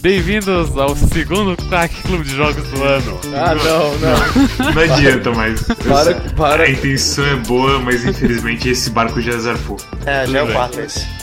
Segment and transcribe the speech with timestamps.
[0.00, 3.20] Bem-vindos ao segundo Quack Clube de Jogos do ano.
[3.34, 4.72] Ah, não, não.
[4.72, 5.62] Não adianta mais.
[5.86, 6.62] Para, para.
[6.64, 9.76] A intenção é boa, mas infelizmente esse barco já zarpou.
[10.06, 11.06] É, já é o quarto esse.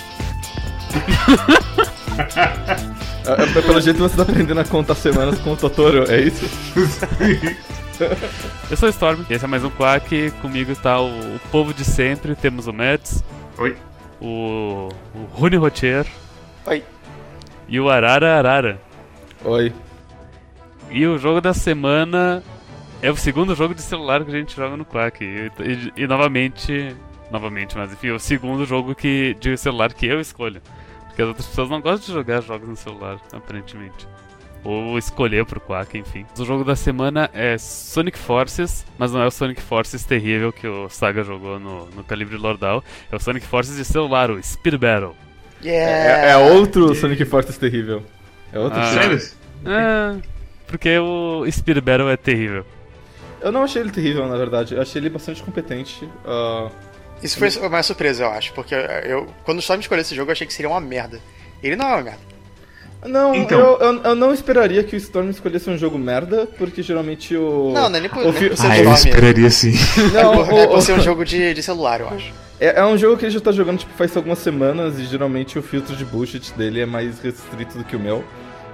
[3.27, 6.45] É, é, Pelo jeito você tá aprendendo a contar semanas com o Totoro, é isso?
[8.71, 10.31] Eu sou o Storm, e esse é mais um Quack.
[10.41, 12.35] Comigo está o, o povo de sempre.
[12.35, 13.21] Temos o Mets,
[13.57, 13.75] Oi?
[14.21, 16.05] o, o Rune Rotier
[16.67, 16.83] Oi.
[17.67, 18.81] E o Arara Arara.
[19.43, 19.73] Oi.
[20.89, 22.41] E o jogo da semana
[23.01, 25.23] é o segundo jogo de celular que a gente joga no Quack.
[25.23, 26.95] E, e- e novamente,
[27.29, 30.61] novamente, mas enfim, o segundo jogo que, de celular que eu escolho.
[31.07, 34.07] Porque as outras pessoas não gostam de jogar jogos no celular, aparentemente.
[34.63, 36.25] Ou escolher pro Quack, enfim.
[36.37, 40.67] O jogo da semana é Sonic Forces, mas não é o Sonic Forces terrível que
[40.67, 42.83] o Saga jogou no, no Calibre Lordal.
[43.11, 45.15] É o Sonic Forces de celular, o Speed Battle.
[45.63, 46.27] Yeah!
[46.27, 48.03] É, é outro Sonic Forces terrível.
[48.53, 48.93] É outro Ah.
[48.93, 49.21] Sério?
[49.65, 50.15] É,
[50.67, 52.65] porque o Speed Battle é terrível.
[53.41, 54.75] Eu não achei ele terrível, na verdade.
[54.75, 56.07] Eu achei ele bastante competente.
[56.25, 56.69] Ah,
[57.21, 60.33] Isso foi uma surpresa, eu acho, porque eu, quando o Storm escolheu esse jogo, eu
[60.33, 61.19] achei que seria uma merda.
[61.63, 62.19] Ele não é uma merda.
[63.05, 63.59] Não, Então.
[63.59, 67.71] eu, eu, eu não esperaria que o Storm escolhesse um jogo merda, porque geralmente o.
[67.73, 69.73] Não, não é nem por, o nem fi- por ser Ah, eu esperaria sim.
[69.97, 72.33] É Não, por, é por o- ser um jogo de, de celular, eu acho.
[72.59, 75.59] É, é um jogo que ele já tá jogando tipo, faz algumas semanas e geralmente
[75.59, 78.23] o filtro de bullshit dele é mais restrito do que o meu.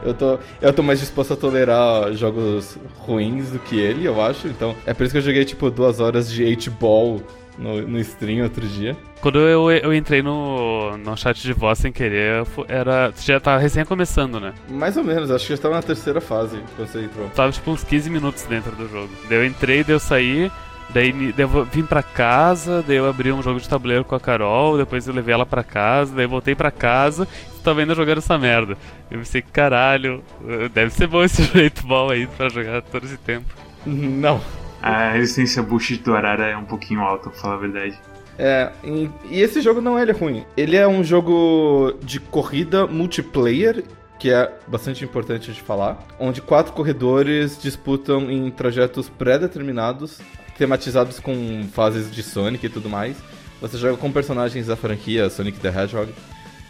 [0.05, 4.47] Eu tô, eu tô mais disposto a tolerar jogos ruins do que ele, eu acho.
[4.47, 7.21] Então é por isso que eu joguei tipo duas horas de 8-ball
[7.57, 8.97] no, no stream outro dia.
[9.21, 13.13] Quando eu, eu entrei no, no chat de voz sem querer, era.
[13.21, 14.53] Já tava recém começando, né?
[14.69, 17.29] Mais ou menos, acho que eu estava na terceira fase quando você entrou.
[17.29, 19.09] Tava tipo uns 15 minutos dentro do jogo.
[19.29, 20.51] Daí eu entrei, daí eu saí,
[20.93, 24.77] daí, eu vim pra casa, daí eu abri um jogo de tabuleiro com a Carol,
[24.77, 28.19] depois eu levei ela pra casa, daí eu voltei pra casa e tava ainda jogando
[28.19, 28.77] essa merda.
[29.09, 33.17] Eu pensei, caralho, eh, deve ser bom esse jeito bom aí pra jogar todo esse
[33.17, 33.45] tempo.
[33.85, 34.39] Não.
[34.81, 37.97] A resistência bullshit do Arara é um pouquinho alta, pra falar a verdade.
[38.37, 40.43] É, e, e esse jogo não é é ruim.
[40.57, 43.83] Ele é um jogo de corrida multiplayer,
[44.19, 50.19] que é bastante importante de falar, onde quatro corredores disputam em trajetos pré-determinados,
[50.57, 53.17] tematizados com fases de Sonic e tudo mais.
[53.61, 56.13] Você joga com personagens da franquia Sonic the Hedgehog,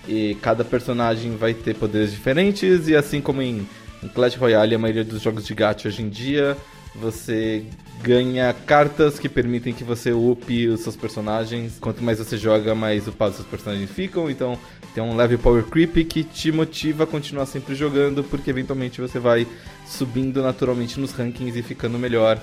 [0.07, 3.67] e cada personagem vai ter poderes diferentes, e assim como em,
[4.13, 6.57] Clash Royale, a maioria dos jogos de gacha hoje em dia,
[6.95, 7.63] você
[8.01, 11.77] ganha cartas que permitem que você upe os seus personagens.
[11.79, 14.29] Quanto mais você joga, mais upados seus personagens ficam.
[14.29, 14.57] Então
[14.93, 19.19] tem um level power creep que te motiva a continuar sempre jogando, porque eventualmente você
[19.19, 19.47] vai
[19.87, 22.39] subindo naturalmente nos rankings e ficando melhor.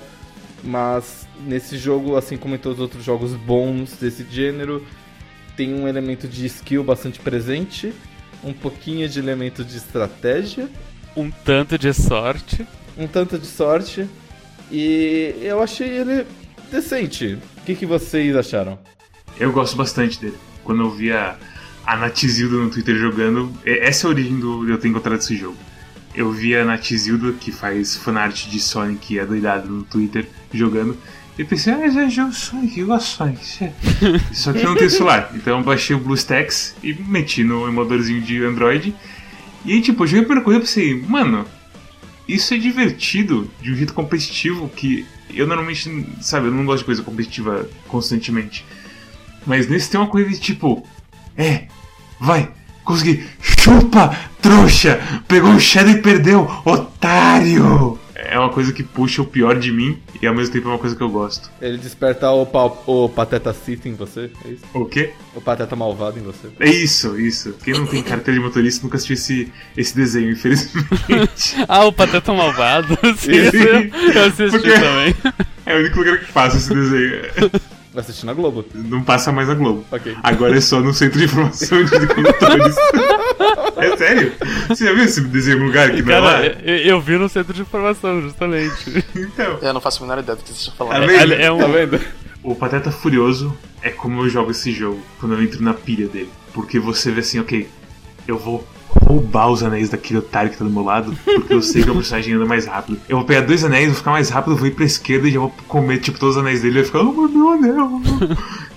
[0.63, 4.85] Mas nesse jogo, assim como em todos os outros jogos bons desse gênero,
[5.55, 7.93] tem um elemento de skill bastante presente,
[8.43, 10.69] um pouquinho de elemento de estratégia,
[11.15, 12.65] Um tanto de sorte.
[12.97, 14.07] um tanto de sorte,
[14.71, 16.25] e eu achei ele
[16.71, 17.37] decente.
[17.57, 18.79] O que, que vocês acharam?
[19.39, 20.37] Eu gosto bastante dele.
[20.63, 21.37] Quando eu vi a,
[21.85, 25.35] a Natizilda no Twitter jogando, essa é a origem do, de eu ter encontrado esse
[25.35, 25.57] jogo.
[26.13, 30.97] Eu vi a Natizilda, que faz fanart de Sonic e é doidada no Twitter, jogando.
[31.37, 33.63] E pensei, ah, já jogo Sonic, eu gosto de Sonic.
[33.63, 33.73] é."
[34.33, 35.31] Só que eu não tenho celular.
[35.33, 38.93] Então eu baixei o BlueStacks e meti no emuladorzinho de Android.
[39.65, 41.45] E aí, tipo, eu joguei a primeira coisa e pensei, mano,
[42.27, 46.85] isso é divertido de um jeito competitivo que eu normalmente, sabe, eu não gosto de
[46.85, 48.65] coisa competitiva constantemente.
[49.45, 50.85] Mas nesse tem uma coisa de tipo,
[51.37, 51.67] é,
[52.19, 52.51] vai,
[52.83, 57.99] consegui, chupa, trouxa, pegou o Shadow e perdeu, otário!
[58.23, 60.77] É uma coisa que puxa o pior de mim e ao mesmo tempo é uma
[60.77, 61.49] coisa que eu gosto.
[61.61, 64.29] Ele desperta o, pa- o Pateta Sith em você?
[64.45, 64.63] É isso?
[64.73, 65.11] O quê?
[65.35, 66.47] O Pateta Malvado em você?
[66.59, 67.53] É isso, isso.
[67.63, 70.85] Quem não tem carteira de motorista nunca assistiu esse, esse desenho, infelizmente.
[71.67, 72.97] Ah, o Pateta Malvado.
[73.17, 73.91] Sim, Sim.
[74.15, 75.15] eu assisti Porque- também.
[75.65, 77.21] É o único lugar que passa esse desenho.
[77.93, 78.63] Vai assistir na Globo.
[78.73, 79.83] Não passa mais na Globo.
[79.91, 80.15] Ok.
[80.23, 82.75] Agora é só no centro de informação de condutores.
[83.77, 84.33] é sério?
[84.69, 86.31] Você já viu esse desenho em lugar que não é lá?
[86.33, 89.03] Cara, eu, eu vi no centro de informação, justamente.
[89.15, 89.59] Então.
[89.61, 91.07] Eu não faço a menor ideia do que vocês estão Tá falando.
[91.09, 91.33] vendo?
[91.33, 91.99] É, é um, Tá vendo?
[92.43, 96.29] O Pateta Furioso é como eu jogo esse jogo, quando eu entro na pilha dele.
[96.53, 97.67] Porque você vê assim, ok,
[98.27, 98.65] eu vou
[98.99, 101.95] roubar os anéis daquele otário que tá do meu lado, porque eu sei que o
[101.95, 102.99] personagem anda mais rápido.
[103.07, 105.39] Eu vou pegar dois anéis, vou ficar mais rápido, vou ir pra esquerda e já
[105.39, 108.01] vou comer, tipo, todos os anéis dele e vai ficar, oh, meu anel.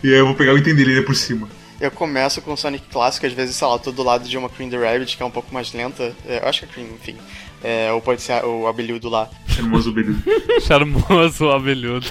[0.02, 1.49] e aí eu vou pegar o item dele ainda por cima.
[1.81, 4.49] Eu começo com o Sonic clássico, às vezes, sei lá, tô do lado de uma
[4.49, 6.14] Cream the Rabbit, que é um pouco mais lenta.
[6.26, 7.16] É, eu acho que é Cream, enfim.
[7.62, 9.28] É, ou pode ser o abelhudo lá.
[9.49, 10.22] Charmoso beludo.
[10.66, 12.06] charmoso abelhudo.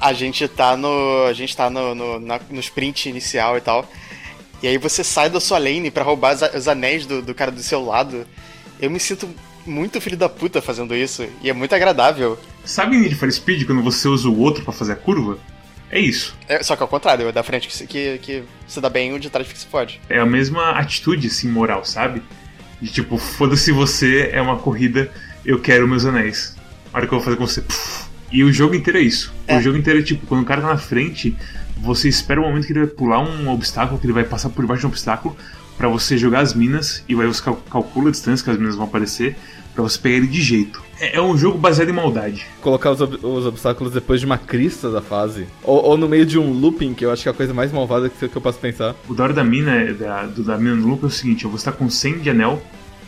[0.00, 1.26] A gente tá no.
[1.28, 3.88] A gente tá no, no, na- no sprint inicial e tal.
[4.64, 7.62] E aí você sai da sua lane pra roubar os, anéis do, do cara do
[7.62, 8.26] seu lado.
[8.80, 9.28] eu me sinto
[9.66, 11.28] muito filho da puta fazendo isso.
[11.42, 12.40] E é muito agradável.
[12.64, 15.38] Sabe Need for Speed quando você usa o outro pra fazer a curva?
[15.90, 16.34] É isso.
[16.48, 19.20] É, só que ao contrário, é da frente que, que, que se dá bem, o
[19.20, 20.00] de trás que se pode.
[20.08, 22.22] É a mesma atitude, assim, moral, sabe?
[22.80, 25.12] De tipo, foda-se você, é uma corrida,
[25.44, 26.56] eu quero meus anéis.
[26.90, 27.60] A hora que eu vou fazer com você.
[27.60, 28.06] puf.
[28.32, 29.30] E o jogo inteiro é isso.
[29.46, 29.58] É.
[29.58, 31.36] O jogo inteiro é tipo, quando o cara tá na frente,
[31.76, 34.62] você espera o momento que ele vai pular um obstáculo, que ele vai passar por
[34.62, 35.36] debaixo de um obstáculo,
[35.76, 38.76] pra você jogar as minas, e aí você cal- calcula a distância que as minas
[38.76, 39.36] vão aparecer,
[39.74, 40.82] pra você pegar ele de jeito.
[41.00, 42.46] É, é um jogo baseado em maldade.
[42.60, 45.46] Colocar os, ob- os obstáculos depois de uma crista da fase.
[45.64, 47.72] Ou, ou no meio de um looping, que eu acho que é a coisa mais
[47.72, 48.94] malvada que, que eu posso pensar.
[49.08, 51.44] O da hora da mina, é- da, do, da mina no loop é o seguinte:
[51.48, 52.62] você tá com 100 de anel,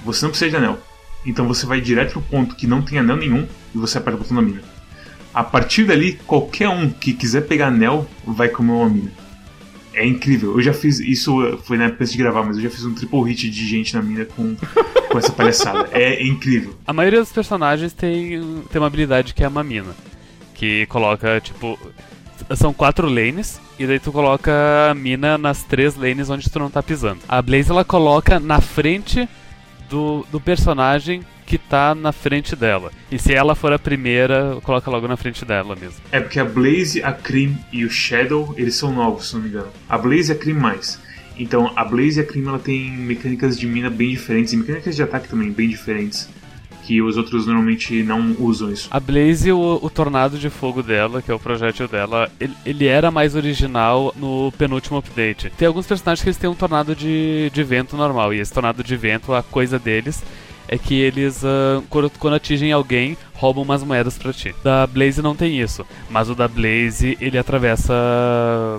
[0.05, 0.77] você não precisa de anel.
[1.25, 4.23] Então você vai direto pro ponto que não tem anel nenhum e você aperta o
[4.23, 4.61] botão da mina.
[5.37, 9.11] A partir dali, qualquer um que quiser pegar anel vai comer uma mina.
[9.93, 10.53] É incrível.
[10.53, 13.23] Eu já fiz isso, foi na época de gravar, mas eu já fiz um triple
[13.25, 14.57] hit de gente na mina com,
[15.13, 15.91] com essa palhaçada.
[15.93, 16.75] É incrível.
[16.87, 18.41] A maioria dos personagens tem,
[18.73, 19.95] tem uma habilidade que é a mamina.
[20.55, 21.79] Que coloca, tipo.
[22.55, 24.51] São quatro lanes, e daí tu coloca
[24.91, 27.21] a mina nas três lanes onde tu não tá pisando.
[27.29, 29.29] A Blaze ela coloca na frente
[29.91, 32.91] do, do personagem que tá na frente dela.
[33.11, 36.01] E se ela for a primeira, coloca logo na frente dela mesmo.
[36.11, 39.49] É porque a Blaze, a Cream e o Shadow, eles são novos, se não me
[39.49, 39.69] engano.
[39.89, 40.99] A Blaze e a Cream mais.
[41.39, 44.97] Então, a Blaze e a Cream ela tem mecânicas de mina bem diferentes e mecânicas
[44.97, 46.29] de ataque também bem diferentes.
[46.83, 48.89] Que os outros normalmente não usam isso.
[48.93, 52.87] A Blaze, o, o tornado de fogo dela, que é o projétil dela, ele, ele
[52.87, 55.51] era mais original no penúltimo update.
[55.59, 58.85] Tem alguns personagens que eles têm um tornado de, de vento normal, e esse tornado
[58.85, 60.23] de vento, a coisa deles
[60.69, 64.55] é que eles, ah, quando, quando atingem alguém, roubam umas moedas pra ti.
[64.65, 67.93] Da Blaze não tem isso, mas o da Blaze, ele atravessa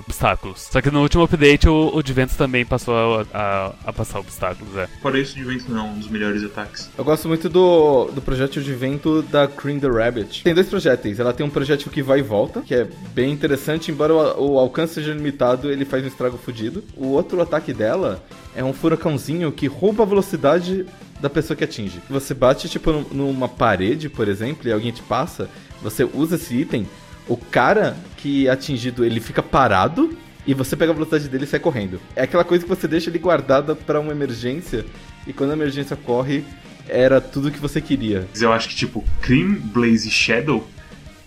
[0.06, 0.68] obstáculos.
[0.70, 4.18] Só que no último update, o, o de vento também passou a, a- a passar
[4.18, 4.88] obstáculos, é.
[5.00, 6.90] Fora isso, o de vento não é um dos melhores ataques.
[6.96, 10.42] Eu gosto muito do, do projétil de vento da Cream the Rabbit.
[10.42, 11.20] Tem dois projéteis.
[11.20, 14.58] Ela tem um projétil que vai e volta, que é bem interessante, embora o, o
[14.58, 16.82] alcance seja limitado, ele faz um estrago fodido.
[16.96, 18.22] O outro ataque dela
[18.56, 20.84] é um furacãozinho que rouba a velocidade
[21.20, 22.00] da pessoa que atinge.
[22.08, 25.48] Você bate, tipo, num- numa parede, por exemplo, e alguém te passa,
[25.82, 26.86] você usa esse item,
[27.28, 30.16] o cara que é atingido, ele fica parado
[30.46, 32.00] e você pega a velocidade dele e sai correndo.
[32.16, 34.84] É aquela coisa que você deixa ele guardada pra uma emergência
[35.26, 36.44] e quando a emergência corre,
[36.88, 38.26] era tudo que você queria.
[38.30, 40.66] Mas eu acho que, tipo, Cream, Blaze e Shadow,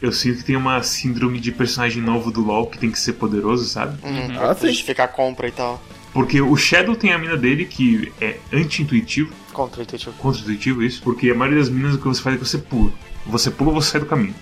[0.01, 3.13] eu sinto que tem uma síndrome de personagem novo do LoL que tem que ser
[3.13, 3.95] poderoso, sabe?
[4.03, 4.67] Uhum, Ah, sim.
[4.69, 5.79] justificar a compra e tal.
[6.13, 10.13] Porque o Shadow tem a mina dele que é anti-intuitivo, Contra-intuitivo.
[10.17, 12.91] contra-intuitivo isso, porque a maioria das minas o que você faz é que você pula.
[13.25, 14.35] Você pula, você sai do caminho.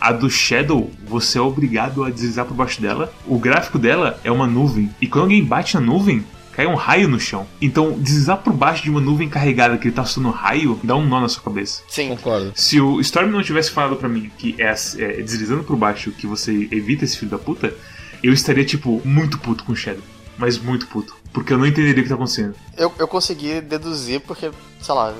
[0.00, 3.12] A do Shadow, você é obrigado a deslizar por baixo dela.
[3.26, 4.90] O gráfico dela é uma nuvem.
[5.00, 7.46] E quando alguém bate na nuvem, cai um raio no chão.
[7.60, 11.06] Então, deslizar por baixo de uma nuvem carregada que ele tá soltando raio, dá um
[11.06, 11.82] nó na sua cabeça.
[11.88, 12.10] Sim.
[12.10, 12.52] Concordo.
[12.54, 16.26] Se o Storm não tivesse falado pra mim que é, é deslizando por baixo que
[16.26, 17.74] você evita esse filho da puta,
[18.22, 20.02] eu estaria, tipo, muito puto com o Shadow.
[20.36, 21.14] Mas muito puto.
[21.32, 22.54] Porque eu não entenderia o que tá acontecendo.
[22.76, 24.50] Eu, eu consegui deduzir porque,
[24.80, 25.12] sei lá,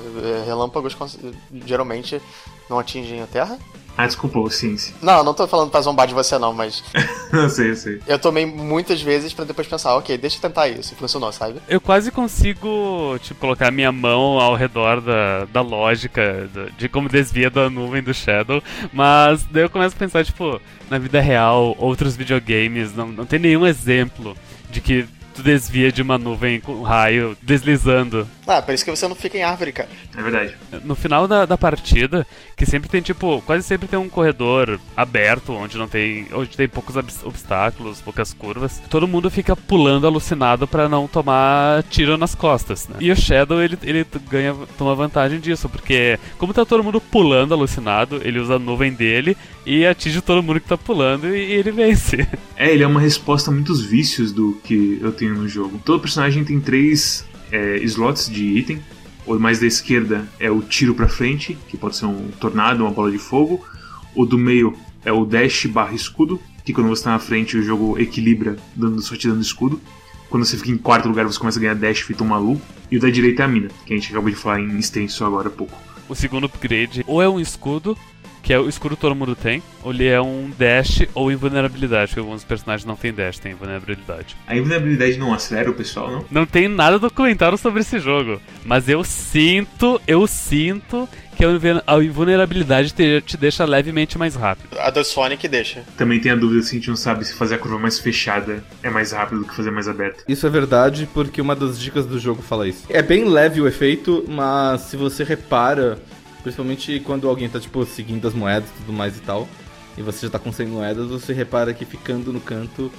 [0.45, 0.95] relâmpagos
[1.65, 2.21] geralmente
[2.69, 3.57] não atingem a Terra.
[3.97, 4.93] Ah, desculpa, ciência.
[5.01, 6.83] Não, não tô falando pra zombar de você não, mas
[7.31, 8.01] não sei, eu sei.
[8.05, 10.93] eu tomei muitas vezes pra depois pensar, ok, deixa eu tentar isso.
[10.93, 11.61] E funcionou, sabe?
[11.67, 17.49] Eu quase consigo, tipo, colocar minha mão ao redor da, da lógica de como desvia
[17.49, 22.17] da nuvem do Shadow, mas daí eu começo a pensar, tipo, na vida real, outros
[22.17, 24.35] videogames, não, não tem nenhum exemplo
[24.75, 28.27] de que tu desvia de uma nuvem com um raio deslizando.
[28.47, 29.89] Ah, por isso que você não fica em árvore, cara.
[30.15, 30.53] É verdade.
[30.83, 32.25] No final da, da partida,
[32.55, 36.27] que sempre tem, tipo, quase sempre tem um corredor aberto, onde não tem.
[36.31, 38.81] onde tem poucos obs- obstáculos, poucas curvas.
[38.89, 42.97] Todo mundo fica pulando alucinado pra não tomar tiro nas costas, né?
[42.99, 47.53] E o Shadow, ele, ele ganha, toma vantagem disso, porque como tá todo mundo pulando
[47.53, 49.35] alucinado, ele usa a nuvem dele
[49.65, 52.27] e atinge todo mundo que tá pulando e, e ele vence.
[52.55, 55.79] É, ele é uma resposta a muitos vícios do que eu tenho no jogo.
[55.83, 58.81] Todo personagem tem três é, slots de item.
[59.25, 62.91] O mais da esquerda é o tiro pra frente, que pode ser um tornado, uma
[62.91, 63.65] bola de fogo.
[64.13, 67.63] O do meio é o dash barra escudo, que quando você tá na frente o
[67.63, 69.81] jogo equilibra, dando, só te dando escudo.
[70.29, 72.61] Quando você fica em quarto lugar você começa a ganhar dash feito um maluco.
[72.91, 75.25] E o da direita é a mina, que a gente acabou de falar em extenso
[75.25, 75.75] agora há pouco.
[76.07, 77.97] O segundo upgrade ou é um escudo,
[78.45, 82.19] que é o escudo todo mundo tem, ou ele é um dash ou invulnerabilidade, porque
[82.19, 84.37] alguns personagens não têm dash, tem invulnerabilidade.
[84.45, 86.25] A invulnerabilidade não acelera o pessoal, não?
[86.29, 92.93] Não tem nada documentado sobre esse jogo, mas eu sinto, eu sinto que a invulnerabilidade
[92.93, 94.77] te, te deixa levemente mais rápido.
[94.79, 95.83] A do Sonic deixa.
[95.97, 98.63] Também tem a dúvida se a gente não sabe se fazer a curva mais fechada
[98.83, 100.23] é mais rápido do que fazer mais aberta.
[100.27, 102.85] Isso é verdade porque uma das dicas do jogo fala isso.
[102.89, 105.97] É bem leve o efeito, mas se você repara,
[106.45, 109.47] principalmente quando alguém tá tipo seguindo as moedas e tudo mais e tal,
[109.97, 112.91] e você já tá com 100 moedas, você repara que ficando no canto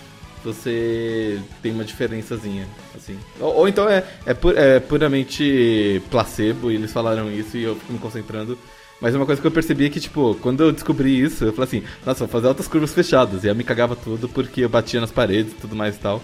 [0.45, 3.17] você tem uma diferençazinha, assim.
[3.41, 7.77] Ou, ou então é, é, pu- é puramente placebo, e eles falaram isso e eu
[7.77, 8.59] fico me concentrando.
[9.01, 11.69] Mas uma coisa que eu percebi é que, tipo, quando eu descobri isso, eu falei
[11.69, 13.45] assim, nossa, vou fazer altas curvas fechadas.
[13.45, 16.21] E eu me cagava tudo porque eu batia nas paredes e tudo mais e tal.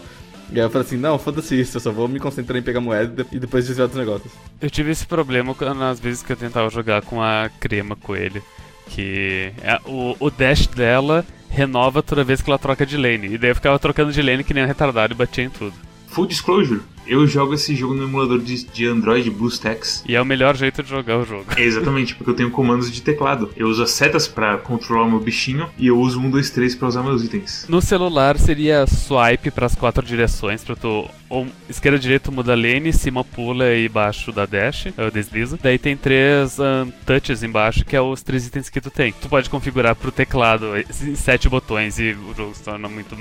[0.52, 2.80] E aí eu falei assim, não, foda-se isso, eu só vou me concentrar em pegar
[2.80, 4.30] moeda e depois desviar dos negócios.
[4.60, 8.42] Eu tive esse problema nas vezes que eu tentava jogar com a crema coelho.
[8.88, 13.28] Que é, o, o dash dela renova toda vez que ela troca de lane.
[13.28, 15.74] E daí eu ficava trocando de lane que nem um retardado e batia em tudo.
[16.08, 20.04] Full disclosure, eu jogo esse jogo no emulador de, de Android BlueStacks.
[20.06, 21.46] E é o melhor jeito de jogar o jogo.
[21.56, 23.50] Exatamente, porque eu tenho comandos de teclado.
[23.56, 26.74] Eu uso as setas pra controlar o meu bichinho e eu uso 1, 2, 3
[26.74, 27.66] pra usar meus itens.
[27.68, 32.92] No celular seria swipe para as quatro direções, pra tu ou esquerda, direita muda lane,
[32.92, 35.58] cima pula e baixo da dash, eu deslizo.
[35.62, 39.12] Daí tem três ahn, touches embaixo, que é os três itens que tu tem.
[39.12, 43.16] Tu pode configurar pro teclado esses sete botões e o jogo se torna muito,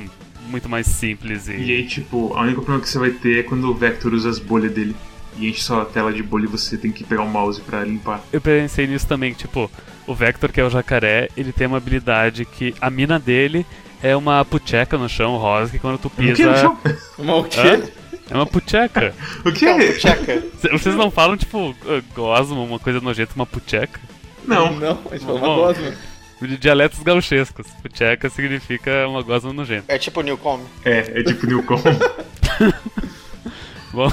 [0.50, 1.54] muito mais simples e...
[1.54, 4.30] E aí, tipo, a única problema que você vai ter é quando o Vector usa
[4.30, 4.96] as bolhas dele.
[5.38, 7.84] E enche só a tela de bolha e você tem que pegar o mouse pra
[7.86, 8.22] limpar.
[8.34, 9.72] Eu pensei nisso também, tipo,
[10.06, 13.66] o Vector, que é o jacaré, ele tem uma habilidade que a mina dele
[14.04, 16.52] é uma pucheca no chão rosa, que quando tu O que pisa...
[16.52, 16.78] no chão?
[17.18, 17.84] Uma o quê?
[18.30, 19.14] É uma pucheca.
[19.46, 19.66] O que?
[19.66, 20.44] Não, checa.
[20.60, 21.74] C- Vocês não falam, tipo,
[22.14, 24.00] gosma, uma coisa nojenta, uma pucheca?
[24.46, 24.74] Não.
[24.80, 25.36] Não, a gente Bom.
[25.38, 25.94] uma gosma.
[26.42, 27.68] De dialetos gauchescos.
[27.82, 29.86] Pucheca significa uma gosma nojenta.
[29.88, 30.62] É tipo Newcom.
[30.84, 31.82] É, é tipo Newcom.
[33.94, 34.12] Bom...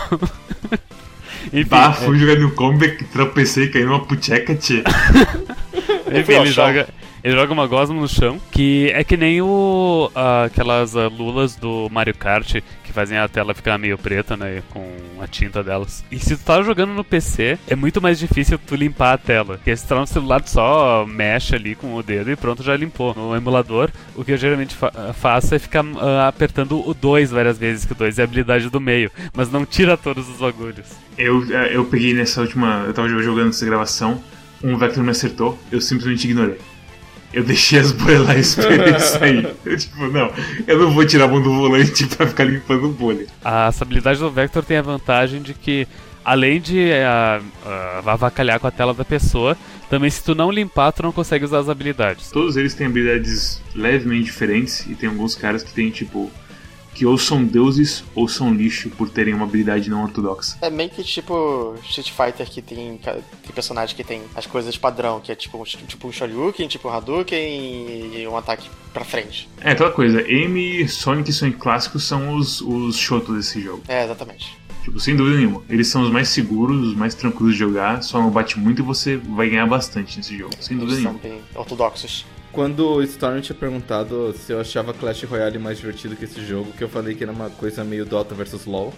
[1.53, 2.79] Enfim, Bah, fui jogar Newcom,
[3.13, 4.83] tropecei e caí numa pucheca, tchê.
[6.13, 6.89] Enfim, ele joga,
[7.23, 11.57] ele joga uma gosma no chão, que é que nem o ah, aquelas ah, lulas
[11.57, 14.85] do Mario Kart, que fazem a tela ficar meio preta, né, com
[15.21, 16.05] a tinta delas.
[16.11, 19.57] E se tu tá jogando no PC, é muito mais difícil tu limpar a tela,
[19.57, 22.61] porque se tu tá no celular, tu só mexe ali com o dedo e pronto,
[22.61, 23.15] já limpou.
[23.15, 27.57] No emulador, o que eu geralmente fa faço é ficar ah, apertando o 2 várias
[27.57, 30.89] vezes, que o 2 é a habilidade do meio, mas não tira todos os bagulhos.
[31.17, 32.83] Eu, eh, eu peguei nessa última.
[32.85, 34.21] Eu tava jogando essa gravação,
[34.63, 36.59] um Vector me acertou, eu simplesmente ignorei.
[37.33, 39.55] Eu deixei as bolhas lá e esperei sair.
[39.65, 40.33] Eu, tipo, não,
[40.67, 43.27] eu não vou tirar a mão do volante pra ficar limpando bolha.
[43.45, 45.87] Essa habilidade do Vector tem a vantagem de que,
[46.25, 49.57] além de ah, ah, avacalhar com a tela da pessoa,
[49.91, 52.31] também se tu não limpar, tu não consegue usar as habilidades.
[52.31, 56.31] Todos eles têm habilidades levemente diferentes e tem alguns caras que tem, tipo,
[56.99, 60.59] que ou são deuses ou são lixo por terem uma habilidade não ortodoxa.
[60.61, 63.23] É meio que tipo Street Fighter que tem, tem
[63.55, 67.39] personagem que tem as coisas padrão, que é tipo, tipo um Shoryuken, tipo um Hadouken
[68.19, 69.49] e um ataque pra frente.
[69.61, 73.83] É aquela coisa, M, Sonic e Sonic clássicos são os, os shotos desse jogo.
[73.87, 74.59] É, exatamente.
[74.83, 75.63] Tipo, sem dúvida nenhuma.
[75.69, 78.85] Eles são os mais seguros, os mais tranquilos de jogar, só não bate muito e
[78.85, 81.37] você vai ganhar bastante nesse jogo, sem dúvida Eles são nenhuma.
[81.37, 82.27] bem ortodoxos.
[82.53, 86.73] Quando o Storm tinha perguntado se eu achava Clash Royale mais divertido que esse jogo,
[86.73, 88.93] que eu falei que era uma coisa meio Dota versus LoL.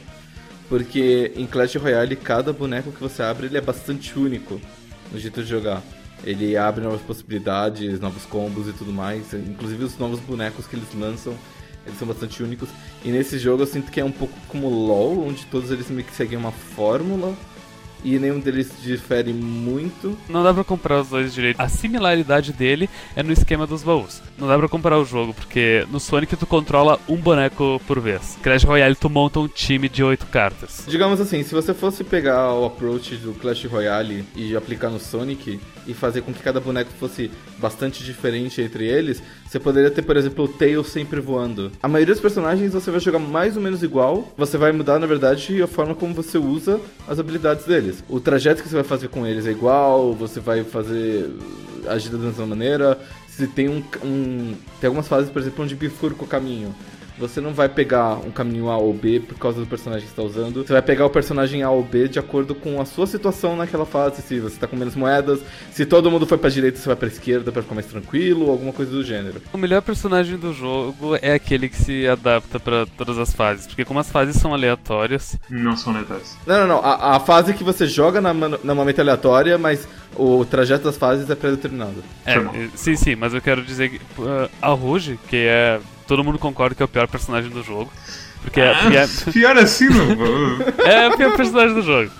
[0.68, 4.60] Porque em Clash Royale, cada boneco que você abre, ele é bastante único
[5.12, 5.82] no jeito de jogar.
[6.24, 9.34] Ele abre novas possibilidades, novos combos e tudo mais.
[9.34, 11.34] Inclusive os novos bonecos que eles lançam,
[11.84, 12.68] eles são bastante únicos.
[13.04, 16.06] E nesse jogo eu sinto que é um pouco como LoL, onde todos eles meio
[16.06, 17.34] que seguem uma fórmula.
[18.04, 20.16] E nenhum deles difere muito.
[20.28, 21.60] Não dá pra comparar os dois direito.
[21.60, 24.22] A similaridade dele é no esquema dos baús.
[24.38, 28.38] Não dá pra comparar o jogo, porque no Sonic tu controla um boneco por vez.
[28.42, 30.84] Clash Royale tu monta um time de oito cartas.
[30.88, 35.60] Digamos assim, se você fosse pegar o approach do Clash Royale e aplicar no Sonic
[35.90, 40.16] e fazer com que cada boneco fosse bastante diferente entre eles, você poderia ter, por
[40.16, 41.72] exemplo, o Tails sempre voando.
[41.82, 45.06] A maioria dos personagens você vai jogar mais ou menos igual, você vai mudar, na
[45.06, 48.04] verdade, a forma como você usa as habilidades deles.
[48.08, 51.28] O trajeto que você vai fazer com eles é igual, você vai fazer
[51.88, 52.98] agir da mesma maneira.
[53.28, 56.74] Se tem um, um tem algumas fases, por exemplo, onde bifurca o caminho.
[57.20, 60.20] Você não vai pegar um caminho A ou B por causa do personagem que você
[60.20, 60.66] está usando.
[60.66, 63.84] Você vai pegar o personagem A ou B de acordo com a sua situação naquela
[63.86, 64.22] fase.
[64.22, 67.08] Se você está com menos moedas, se todo mundo foi pra direita, você vai pra
[67.08, 69.40] esquerda para ficar mais tranquilo, ou alguma coisa do gênero.
[69.52, 73.84] O melhor personagem do jogo é aquele que se adapta pra todas as fases, porque
[73.84, 76.36] como as fases são aleatórias, Não são letais.
[76.46, 76.84] Não, não, não.
[76.84, 79.86] A, a fase que você joga na, na momento aleatória, mas
[80.16, 82.02] o trajeto das fases é pré-determinado.
[82.24, 82.36] É,
[82.74, 85.80] sim, sim, mas eu quero dizer que uh, a Rouge, que é.
[86.10, 87.88] Todo mundo concorda que é o pior personagem do jogo.
[88.42, 90.60] Porque, é, porque Ah, pior assim, não.
[90.84, 92.10] é, é o pior personagem do jogo.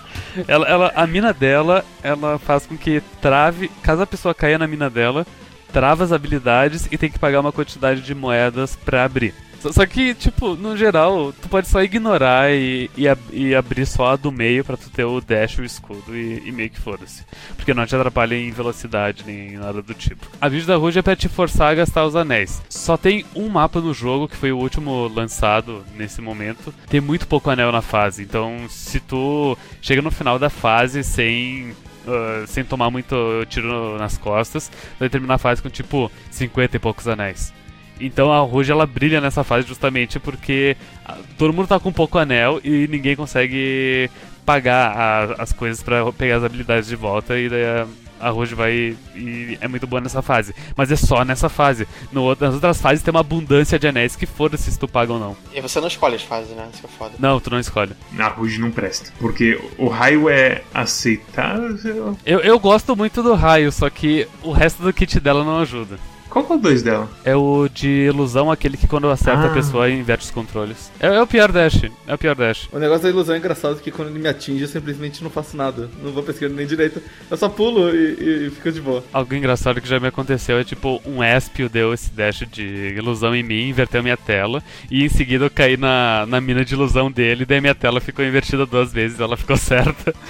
[0.47, 3.69] ela, ela, a mina dela, ela faz com que trave.
[3.83, 5.27] Caso a pessoa caia na mina dela,
[5.73, 9.35] trava as habilidades e tem que pagar uma quantidade de moedas pra abrir.
[9.61, 14.17] Só, que, tipo, no geral, tu pode só ignorar e, e, e abrir só a
[14.17, 17.25] do meio pra tu ter o dash o escudo e, e meio que foda-se.
[17.57, 20.27] Porque não te atrapalha em velocidade nem nada do tipo.
[20.41, 22.63] A vídeo da Ruge é pra te forçar a gastar os anéis.
[22.69, 26.73] Só tem um mapa no jogo, que foi o último lançado nesse momento.
[26.89, 31.75] Tem muito pouco anel na fase, então se tu chega no final da fase sem
[32.07, 33.15] ah, sem tomar muito
[33.49, 37.53] tiro nas costas, vai terminar a fase com tipo 50 e poucos anéis.
[38.01, 42.19] Então a Rouge ela brilha nessa fase justamente porque ah, todo mundo tá com pouco
[42.19, 44.11] anel e ninguém consegue
[44.47, 47.87] pagar a- as coisas pra pegar as habilidades de volta e daí a,
[48.19, 50.55] a Rouge vai e é muito boa nessa fase.
[50.77, 51.87] Mas é só nessa fase.
[52.13, 55.13] No, outro- nas outras fases tem uma abundância de anéis que foda-se se tu paga
[55.13, 55.37] ou não.
[55.55, 56.69] E você não escolhe as fases, né?
[56.73, 57.13] Isso é foda.
[57.19, 57.93] Não, tu não escolhe.
[58.19, 59.11] A Ruge não presta.
[59.19, 62.17] Porque o raio é aceitável.
[62.25, 65.99] Eu, eu gosto muito do raio, só que o resto do kit dela não ajuda.
[66.31, 67.09] Qual que é o 2 dela?
[67.25, 69.47] É o de ilusão, aquele que quando acerta Ah.
[69.51, 70.91] a pessoa inverte os controles.
[71.01, 72.69] É, é o pior dash, é o pior dash.
[72.73, 75.57] O negócio da ilusão é engraçado que quando ele me atinge eu simplesmente não faço
[75.57, 75.91] nada.
[76.03, 77.03] Não vou pra esquerda nem direita.
[77.29, 79.03] Eu só pulo e, e, e fico de boa.
[79.13, 83.35] Algo engraçado que já me aconteceu é tipo, um Espio deu esse dash de ilusão
[83.35, 87.11] em mim, inverteu minha tela, e em seguida eu caí na, na mina de ilusão
[87.11, 90.15] dele, daí minha tela ficou invertida duas vezes, ela ficou certa.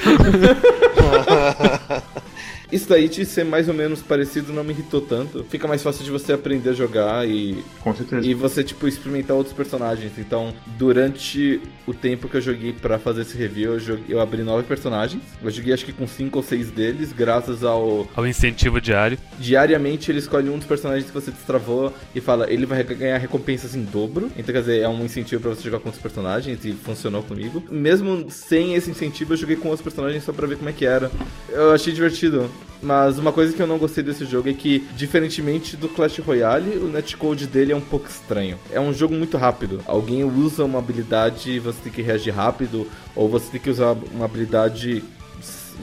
[2.73, 5.45] Isso daí de ser mais ou menos parecido não me irritou tanto.
[5.51, 8.27] Fica mais fácil de você aprender a jogar e, Com certeza.
[8.27, 10.13] e você, tipo, experimentar outros personagens.
[10.19, 14.43] Então, durante o tempo que eu joguei pra fazer esse review, eu, joguei- eu abri
[14.43, 15.23] nove personagens.
[15.43, 18.09] Eu joguei acho que com cinco ou seis deles, graças ao.
[18.15, 19.19] Ao incentivo diário.
[19.39, 23.75] Diariamente ele escolhe um dos personagens que você destravou e fala, ele vai ganhar recompensas
[23.75, 24.31] em dobro.
[24.37, 27.63] Então, quer dizer, é um incentivo pra você jogar com outros personagens e funcionou comigo.
[27.71, 30.85] Mesmo sem esse incentivo, eu joguei com outros personagens só pra ver como é que
[30.85, 31.11] era.
[31.49, 32.51] Eu achei divertido.
[32.83, 36.79] Mas uma coisa que eu não gostei desse jogo é que, diferentemente do Clash Royale,
[36.79, 38.59] o netcode dele é um pouco estranho.
[38.73, 39.83] É um jogo muito rápido.
[39.87, 43.97] Alguém usa uma habilidade e você tem que reagir rápido, ou você tem que usar
[44.13, 45.05] uma habilidade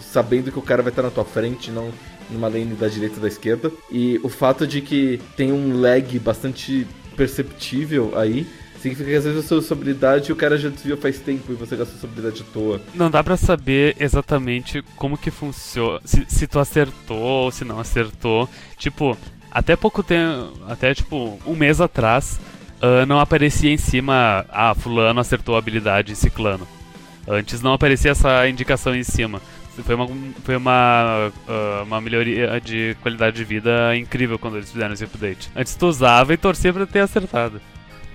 [0.01, 1.91] sabendo que o cara vai estar na tua frente, não
[2.29, 3.71] numa lane da direita ou da esquerda.
[3.91, 6.87] E o fato de que tem um lag bastante
[7.17, 8.47] perceptível aí.
[8.81, 11.75] Significa que às vezes usa sua habilidade o cara já desviou faz tempo e você
[11.75, 12.81] gastou sua habilidade à toa.
[12.93, 17.79] Não dá pra saber exatamente como que funciona, se, se tu acertou ou se não
[17.79, 18.47] acertou.
[18.77, 19.17] Tipo,
[19.51, 22.39] até pouco tempo, até tipo um mês atrás,
[22.81, 26.67] ah, não aparecia em cima, ah, fulano acertou a habilidade ciclano.
[27.27, 29.41] Antes não aparecia essa indicação em cima.
[29.83, 30.07] Foi uma,
[30.43, 35.49] foi uma, ah, uma melhoria de qualidade de vida incrível quando eles fizeram esse update.
[35.55, 37.59] Antes tu usava e torcia pra ter acertado.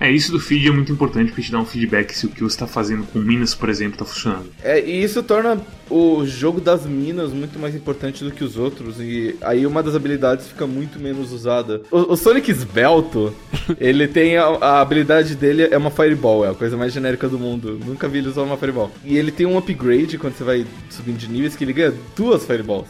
[0.03, 2.43] É, isso do feed é muito importante pra te dar um feedback se o que
[2.43, 4.49] você tá fazendo com Minas, por exemplo, tá funcionando.
[4.61, 5.57] É, e isso torna
[5.89, 8.99] o jogo das minas muito mais importante do que os outros.
[8.99, 11.83] E aí uma das habilidades fica muito menos usada.
[11.89, 13.33] O, o Sonic Esbelto,
[13.79, 17.39] ele tem a, a habilidade dele é uma Fireball, é a coisa mais genérica do
[17.39, 17.79] mundo.
[17.85, 18.91] Nunca vi ele usar uma Fireball.
[19.05, 22.45] E ele tem um upgrade quando você vai subindo de níveis que ele ganha duas
[22.45, 22.89] Fireballs.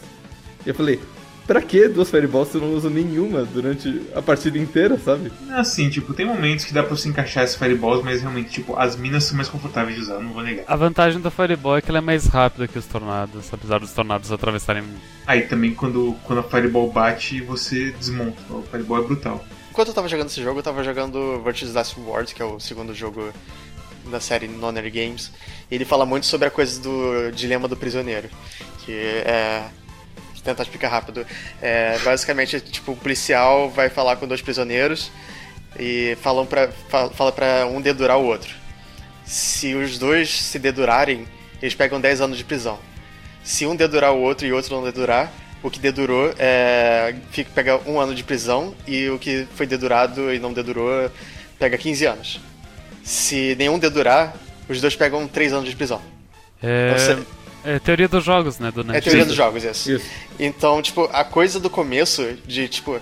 [0.65, 0.99] E eu falei,
[1.45, 5.32] pra que duas Fireballs se eu não uso nenhuma durante a partida inteira, sabe?
[5.49, 8.75] É assim, tipo, tem momentos que dá pra você encaixar as fireballs, mas realmente, tipo,
[8.77, 10.65] as minas são mais confortáveis de usar, não vou negar.
[10.67, 13.91] A vantagem da Fireball é que ela é mais rápida que os tornados, apesar dos
[13.91, 14.84] tornados atravessarem
[15.25, 18.41] Aí também quando, quando a fireball bate, você desmonta.
[18.49, 19.45] O fireball é brutal.
[19.71, 22.60] Enquanto eu tava jogando esse jogo, eu tava jogando Virtue's Last Wars, que é o
[22.60, 23.32] segundo jogo
[24.12, 25.32] da série Nonary Games.
[25.71, 28.29] E ele fala muito sobre a coisa do dilema do prisioneiro.
[28.86, 29.63] Que é.
[30.43, 31.25] Tentar explicar rápido.
[31.62, 35.10] É, basicamente, tipo, o policial vai falar com dois prisioneiros
[35.79, 38.53] e falam pra, fa- fala pra um dedurar o outro.
[39.25, 41.25] Se os dois se dedurarem,
[41.62, 42.77] eles pegam 10 anos de prisão.
[43.43, 47.49] Se um dedurar o outro e o outro não dedurar, o que dedurou é, fica,
[47.56, 51.10] pega um ano de prisão e o que foi dedurado e não dedurou
[51.58, 52.41] pega 15 anos.
[53.01, 54.34] Se nenhum dedurar,
[54.67, 56.01] os dois pegam 3 anos de prisão.
[56.62, 57.27] É, Então, você-
[57.63, 58.71] é teoria dos jogos, né?
[58.71, 59.06] Do é Netflix.
[59.06, 59.91] teoria dos jogos, isso.
[59.91, 60.06] Isso.
[60.39, 62.99] Então, tipo, a coisa do começo de, tipo,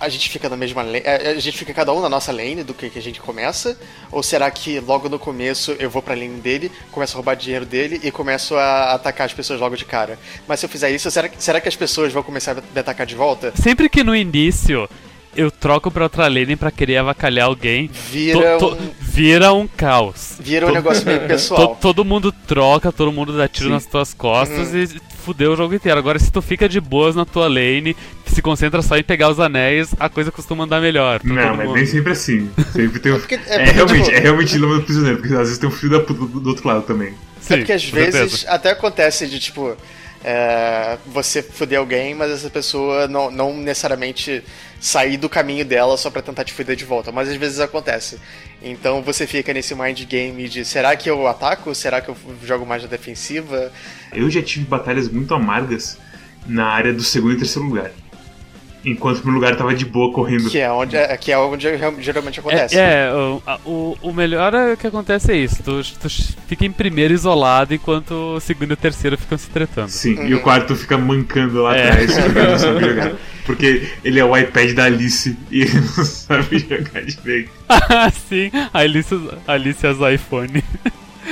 [0.00, 2.62] a gente fica na mesma lane, a a gente fica cada um na nossa lane
[2.64, 3.78] do que, que a gente começa?
[4.10, 7.64] Ou será que logo no começo eu vou pra lane dele, começo a roubar dinheiro
[7.64, 10.18] dele e começo a atacar as pessoas logo de cara?
[10.48, 12.80] Mas se eu fizer isso, será, que- será que as pessoas vão começar a me
[12.80, 13.52] atacar de volta?
[13.56, 14.88] Sempre que no início
[15.36, 19.66] eu troco pra outra lane pra querer avacalhar alguém, Vira to- to- um, vira um
[19.66, 20.36] caos.
[20.40, 21.76] vira um To- negócio meio to- pessoal.
[21.80, 23.74] todo mundo troca, todo mundo dá tiro Sim.
[23.74, 24.82] nas tuas costas Uhum.
[24.82, 24.88] e
[25.24, 25.98] fudeu o jogo inteiro.
[25.98, 29.40] Agora, se tu fica de boas na tua lane, se concentra só em pegar os
[29.40, 31.20] anéis, a coisa costuma andar melhor.
[31.24, 31.76] Não, mas mundo.
[31.76, 32.50] nem sempre assim.
[32.72, 33.18] Sempre tem um...
[33.18, 35.72] porque- é é, realmente, tipo- é realmente dilema do prisioneiro, porque às vezes tem um
[35.72, 37.14] filho da puta do, do outro lado também.
[37.40, 38.50] Sim, é porque às vezes certeza.
[38.50, 39.76] até acontece de tipo.
[40.24, 44.42] É, você foder alguém, mas essa pessoa não, não necessariamente
[44.80, 47.12] sair do caminho dela só pra tentar te foder de volta.
[47.12, 48.18] Mas às vezes acontece.
[48.62, 51.74] Então você fica nesse mind game de será que eu ataco?
[51.74, 53.70] Será que eu jogo mais na defensiva?
[54.12, 55.98] Eu já tive batalhas muito amargas
[56.46, 57.90] na área do segundo e terceiro lugar.
[58.84, 60.50] Enquanto o meu lugar tava de boa correndo.
[60.50, 61.66] Que é onde, é, que é onde
[62.00, 62.78] geralmente acontece.
[62.78, 65.62] É, é, o, a- o, o melhor é que acontece é isso.
[65.62, 66.08] Tu, tu
[66.46, 69.88] fica em primeiro isolado enquanto o segundo e o terceiro ficam se tretando.
[69.88, 71.88] Sim, e o quarto fica mancando lá É.
[71.90, 73.12] atrás, porque ele não sabe jogar.
[73.46, 77.50] Porque ele é o iPad da Alice e ele não sabe jogar direito.
[77.68, 79.14] Ah, sim, a Alice,
[79.46, 80.62] a Alice as iPhone.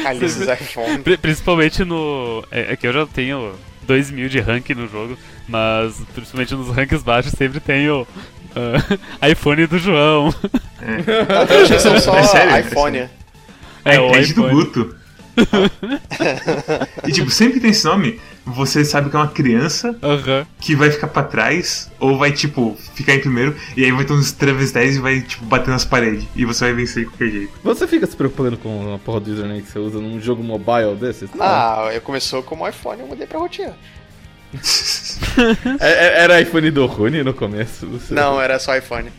[0.06, 0.98] Alice's iPhone.
[1.02, 2.42] Pri- Principalmente no.
[2.50, 3.52] É, é que eu já tenho
[3.86, 5.18] 2 mil de rank no jogo,
[5.52, 8.06] mas principalmente nos ranks baixos sempre tenho
[9.20, 10.34] ah, iPhone do João.
[11.60, 12.96] Hoje são só É sério, é iPhone.
[12.98, 13.10] sério.
[13.84, 14.54] É, o iPad do iPhone.
[14.54, 14.96] Guto.
[17.06, 20.46] e tipo, sempre que tem esse nome, você sabe que é uma criança Aham.
[20.60, 24.12] que vai ficar pra trás, ou vai, tipo, ficar em primeiro, e aí vai ter
[24.12, 26.26] uns travestéis e vai, tipo, bater nas paredes.
[26.36, 27.52] E você vai vencer de qualquer jeito.
[27.64, 30.94] Você fica se preocupando com a porra do username que você usa num jogo mobile
[31.00, 31.30] desses?
[31.34, 31.44] Não.
[31.44, 33.74] Ah, eu começou como iPhone e eu mudei pra rotina.
[35.80, 35.86] É-
[36.20, 37.86] é- era iPhone do Rune no começo?
[38.10, 39.10] Não, era só iPhone.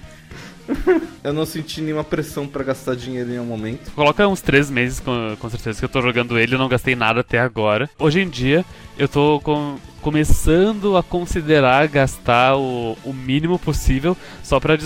[1.23, 3.91] Eu não senti nenhuma pressão pra gastar dinheiro em nenhum momento.
[3.91, 6.95] Coloca uns 3 meses com, com certeza que eu tô jogando ele, eu não gastei
[6.95, 7.89] nada até agora.
[7.99, 8.63] Hoje em dia,
[8.97, 14.77] eu tô com- começando a considerar gastar o, o mínimo possível só pra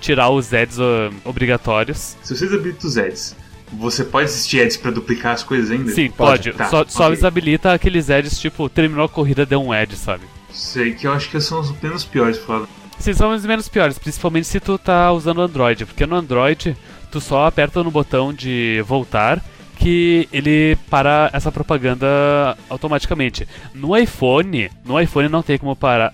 [0.00, 0.78] tirar os ads
[1.24, 2.16] obrigatórios.
[2.22, 3.36] Se você desabilita os ads,
[3.72, 5.90] você pode assistir ads pra duplicar as coisas ainda?
[5.92, 6.50] Sim, Pode.
[6.50, 6.52] pode.
[6.58, 7.16] Tá, só só ok.
[7.16, 10.24] desabilita aqueles ads tipo, terminou a corrida, deu um ad, sabe?
[10.52, 12.66] Sei que eu acho que são os menos piores, falar.
[12.98, 16.76] Sim, são os menos piores, principalmente se tu tá usando Android, porque no Android
[17.10, 19.42] tu só aperta no botão de voltar
[19.78, 23.46] que ele para essa propaganda automaticamente.
[23.72, 26.12] No iPhone, no iPhone não tem como parar,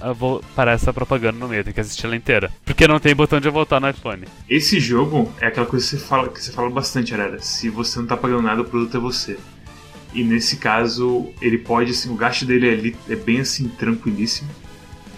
[0.55, 3.49] parar essa propaganda no meio, tem que assistir ela inteira, porque não tem botão de
[3.49, 4.27] voltar no iPhone.
[4.49, 7.41] Esse jogo é aquela coisa que você fala, que você fala bastante, Arara.
[7.41, 9.39] Se você não tá pagando nada, o produto é você.
[10.15, 14.49] E nesse caso, ele pode, assim, o gasto dele é, é bem assim, tranquilíssimo.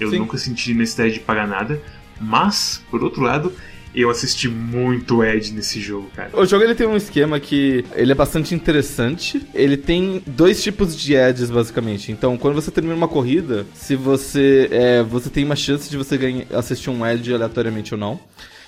[0.00, 0.18] Eu Sim.
[0.20, 1.80] nunca senti necessidade de pagar nada.
[2.18, 3.52] Mas, por outro lado,
[3.94, 6.30] eu assisti muito Ed nesse jogo, cara.
[6.35, 9.46] O jogo ele tem um esquema que ele é bastante interessante.
[9.54, 12.12] Ele tem dois tipos de ads basicamente.
[12.12, 16.18] Então, quando você termina uma corrida, se você é, você tem uma chance de você
[16.18, 18.20] ganhar, assistir um ad aleatoriamente ou não.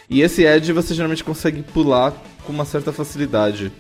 [0.09, 2.11] E esse ad você geralmente consegue pular
[2.45, 3.71] com uma certa facilidade.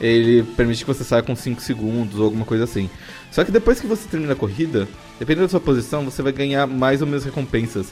[0.00, 2.88] Ele permite que você saia com 5 segundos ou alguma coisa assim.
[3.30, 6.66] Só que depois que você termina a corrida, dependendo da sua posição, você vai ganhar
[6.66, 7.88] mais ou menos recompensas.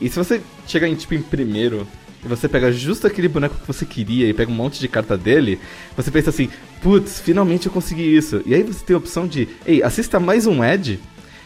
[0.00, 1.86] E se você chegar em tipo em primeiro
[2.24, 5.16] e você pega justo aquele boneco que você queria e pega um monte de carta
[5.16, 5.60] dele,
[5.94, 6.48] você pensa assim,
[6.82, 8.42] putz, finalmente eu consegui isso.
[8.46, 10.98] E aí você tem a opção de, ei, assista mais um ad.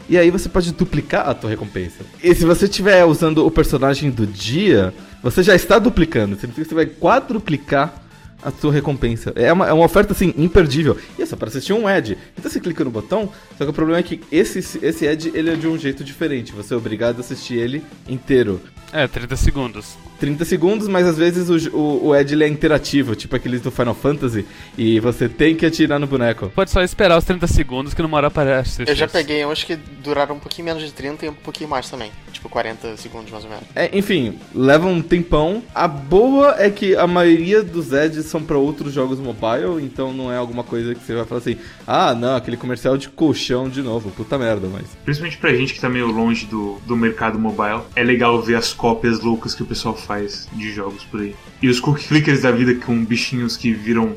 [0.09, 2.05] E aí você pode duplicar a tua recompensa.
[2.23, 6.37] E se você estiver usando o personagem do dia, você já está duplicando.
[6.37, 8.04] Significa que você vai quadruplicar
[8.45, 9.33] a sua recompensa.
[9.35, 10.97] É uma, é uma oferta, assim, imperdível.
[11.19, 12.17] E é só para assistir um ad.
[12.37, 15.51] Então você clica no botão, só que o problema é que esse, esse ad, ele
[15.51, 16.53] é de um jeito diferente.
[16.53, 18.61] Você é obrigado a assistir ele inteiro.
[18.93, 19.97] É, 30 segundos.
[20.25, 24.47] 30 segundos, mas às vezes o, o, o é interativo, tipo aqueles do Final Fantasy,
[24.77, 26.51] e você tem que atirar no boneco.
[26.55, 28.85] Pode só esperar os 30 segundos que numa hora aparece.
[28.87, 31.91] Eu já peguei uns que duraram um pouquinho menos de 30 e um pouquinho mais
[31.91, 32.11] também.
[32.33, 33.67] Tipo 40 segundos mais ou menos.
[33.75, 35.63] É, enfim, leva um tempão.
[35.75, 40.33] A boa é que a maioria dos ads são pra outros jogos mobile, então não
[40.33, 43.83] é alguma coisa que você vai falar assim: ah, não, aquele comercial de colchão de
[43.83, 44.87] novo, puta merda, mas.
[45.05, 48.73] Principalmente pra gente que tá meio longe do, do mercado mobile, é legal ver as
[48.73, 51.35] cópias loucas que o pessoal faz de jogos por aí.
[51.63, 54.17] E os cookie clickers da vida com bichinhos que viram.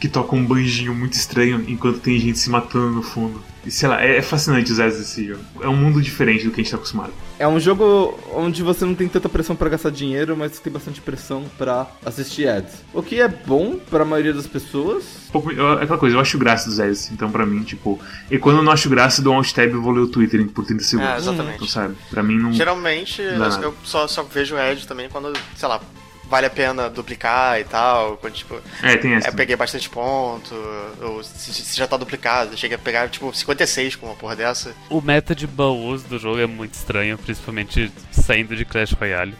[0.00, 3.42] Que tocam um banjinho muito estranho enquanto tem gente se matando no fundo.
[3.66, 5.40] E sei lá, é, é fascinante os ads desse jogo.
[5.60, 7.12] É um mundo diferente do que a gente tá acostumado.
[7.38, 10.72] É um jogo onde você não tem tanta pressão pra gastar dinheiro, mas você tem
[10.72, 12.76] bastante pressão pra assistir ads.
[12.94, 15.04] O que é bom pra maioria das pessoas.
[15.30, 18.00] Pouco- eu- é aquela coisa, eu acho graça dos ads, então pra mim, tipo.
[18.30, 20.08] E quando eu não acho graça, eu dou um alt tab e vou ler o
[20.08, 21.10] Twitter por 30 segundos.
[21.12, 21.56] É, exatamente.
[21.56, 21.94] Então, sabe?
[22.10, 22.52] Pra mim não.
[22.52, 25.80] Geralmente Não eu, só, só vejo o Edge também quando, sei lá,
[26.28, 28.16] vale a pena duplicar e tal.
[28.18, 29.28] Quando, tipo, É, tem essa.
[29.28, 30.54] é, peguei bastante ponto,
[31.00, 32.52] ou se, se já tá duplicado.
[32.52, 34.74] Eu cheguei a pegar, tipo, 56 com uma porra dessa.
[34.90, 39.34] O meta de baús do jogo é muito estranho, principalmente saindo de Clash Royale.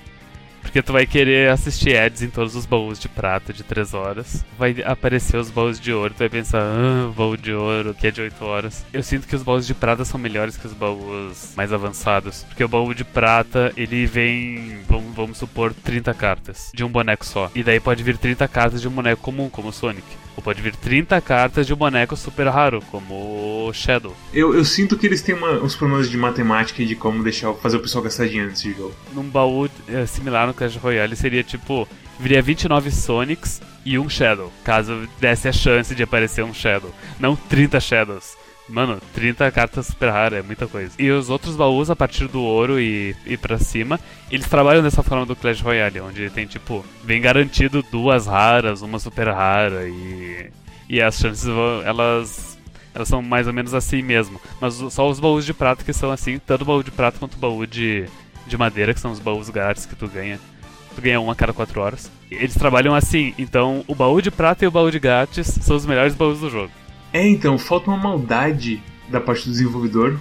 [0.63, 4.45] Porque tu vai querer assistir ads em todos os baús de prata de 3 horas.
[4.59, 8.11] Vai aparecer os baús de ouro, tu vai pensar, ah, baú de ouro, que é
[8.11, 8.85] de 8 horas.
[8.93, 12.45] Eu sinto que os baús de prata são melhores que os baús mais avançados.
[12.45, 17.25] Porque o baú de prata, ele vem, vamos, vamos supor, 30 cartas de um boneco
[17.25, 17.51] só.
[17.55, 20.28] E daí pode vir 30 cartas de um boneco comum, como o Sonic.
[20.39, 24.15] Ou pode vir 30 cartas de um boneco super raro, como o Shadow.
[24.33, 27.53] Eu, eu sinto que eles têm uma, uns problemas de matemática e de como deixar
[27.55, 28.95] fazer o pessoal gastar dinheiro nesse jogo.
[29.13, 31.89] Num baú é, similar no Clash Royale seria tipo.
[32.21, 36.95] Viria 29 Sonics e um Shadow, caso desse a chance de aparecer um Shadow.
[37.19, 38.37] Não 30 Shadows.
[38.69, 40.93] Mano, 30 cartas super raras, é muita coisa.
[40.99, 43.99] E os outros baús, a partir do ouro e, e pra cima,
[44.31, 48.99] eles trabalham dessa forma do Clash Royale, onde tem tipo, vem garantido duas raras, uma
[48.99, 50.51] super rara e.
[50.89, 52.59] E as chances vão, elas.
[52.95, 54.41] Elas são mais ou menos assim mesmo.
[54.61, 57.35] Mas só os baús de prata que são assim, tanto o baú de prata quanto
[57.35, 58.07] o baú de,
[58.47, 60.39] de madeira, que são os baús grátis que tu ganha
[60.95, 62.11] tu ganha um a cada 4 horas.
[62.31, 65.87] Eles trabalham assim, então o baú de prata e o baú de grátis são os
[65.87, 66.73] melhores baús do jogo.
[67.13, 70.19] É, então, falta uma maldade da parte do desenvolvedor.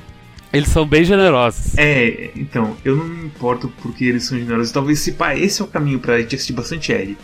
[0.51, 1.77] Eles são bem generosos.
[1.77, 4.71] É, então, eu não me importo porque eles são generosos.
[4.71, 7.17] Talvez se pá, esse é o caminho pra gente assistir bastante L.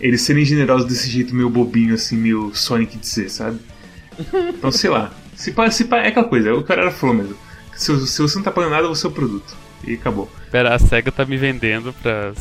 [0.00, 3.58] Eles serem generosos desse jeito meio bobinho, assim, meio Sonic de ser, sabe?
[4.48, 5.12] Então, sei lá.
[5.34, 7.36] Se pá, se pá, é aquela coisa, o cara era falou mesmo.
[7.74, 9.54] Se, se você não tá pagando nada, você é o produto.
[9.86, 10.30] E acabou.
[10.50, 12.38] Pera, a SEGA tá me vendendo pras,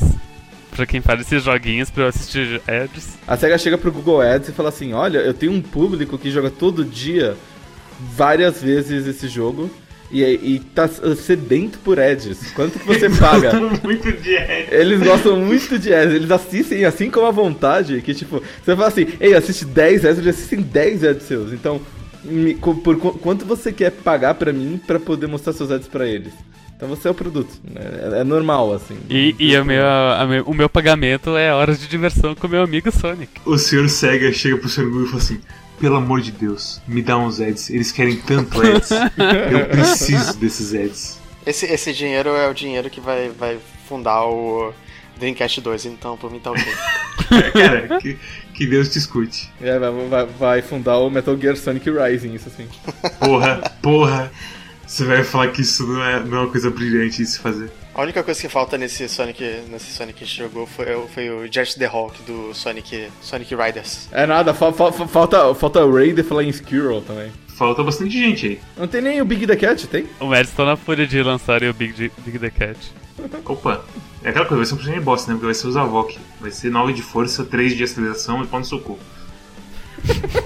[0.75, 3.17] pra quem faz esses joguinhos pra eu assistir ads.
[3.27, 6.29] A SEGA chega pro Google Ads e fala assim: Olha, eu tenho um público que
[6.29, 7.35] joga todo dia,
[8.15, 9.69] várias vezes esse jogo.
[10.11, 12.51] E, e tá sedento por ads.
[12.51, 13.53] Quanto que você paga?
[13.83, 14.71] muito de ads.
[14.71, 16.13] Eles gostam muito de ads.
[16.13, 18.01] Eles assistem assim com a vontade.
[18.01, 21.53] Que tipo, você fala assim: Ei, assiste 10 ads, eles assistem 10 ads seus.
[21.53, 21.81] Então,
[22.23, 26.33] me, por, quanto você quer pagar pra mim pra poder mostrar seus ads pra eles?
[26.75, 27.49] Então você é o produto.
[27.75, 28.97] É, é normal, assim.
[29.09, 29.65] E, e meu,
[30.27, 33.31] meu, o meu pagamento é horas de diversão com meu amigo Sonic.
[33.45, 35.41] O senhor Sega chega pro senhor Google e fala assim:
[35.79, 37.69] pelo amor de Deus, me dá uns ads.
[37.69, 38.89] Eles querem tanto ads.
[39.51, 41.19] Eu preciso desses ads.
[41.45, 43.57] Esse, esse dinheiro é o dinheiro que vai, vai
[43.87, 44.73] fundar o
[45.17, 46.63] Dreamcast 2, então por mim tá ok.
[47.53, 48.17] Cara, que,
[48.53, 49.49] que Deus te escute.
[49.61, 52.67] É, vai, vai fundar o Metal Gear Sonic Rising, isso assim.
[53.19, 54.31] Porra, porra.
[54.85, 57.71] Você vai falar que isso não é, não é uma coisa brilhante de se fazer.
[57.93, 61.29] A única coisa que falta nesse Sonic, nesse Sonic que a gente jogou foi, foi
[61.29, 64.09] o Jet the Hawk do Sonic, Sonic Riders.
[64.11, 67.31] É nada, fa fa falta, falta o Ray the Flying Squirrel também.
[67.55, 68.59] Falta bastante gente aí.
[68.77, 70.05] Não tem nem o Big the Cat, tem?
[70.19, 72.77] O Mads tá na fúria de lançarem o Big, Big the Cat.
[73.45, 73.85] Opa,
[74.21, 75.33] é aquela coisa, vai ser um personagem boss, né?
[75.33, 76.19] Porque vai ser o Zavok.
[76.41, 78.99] Vai ser 9 de força, 3 de aceleração e pau no socorro.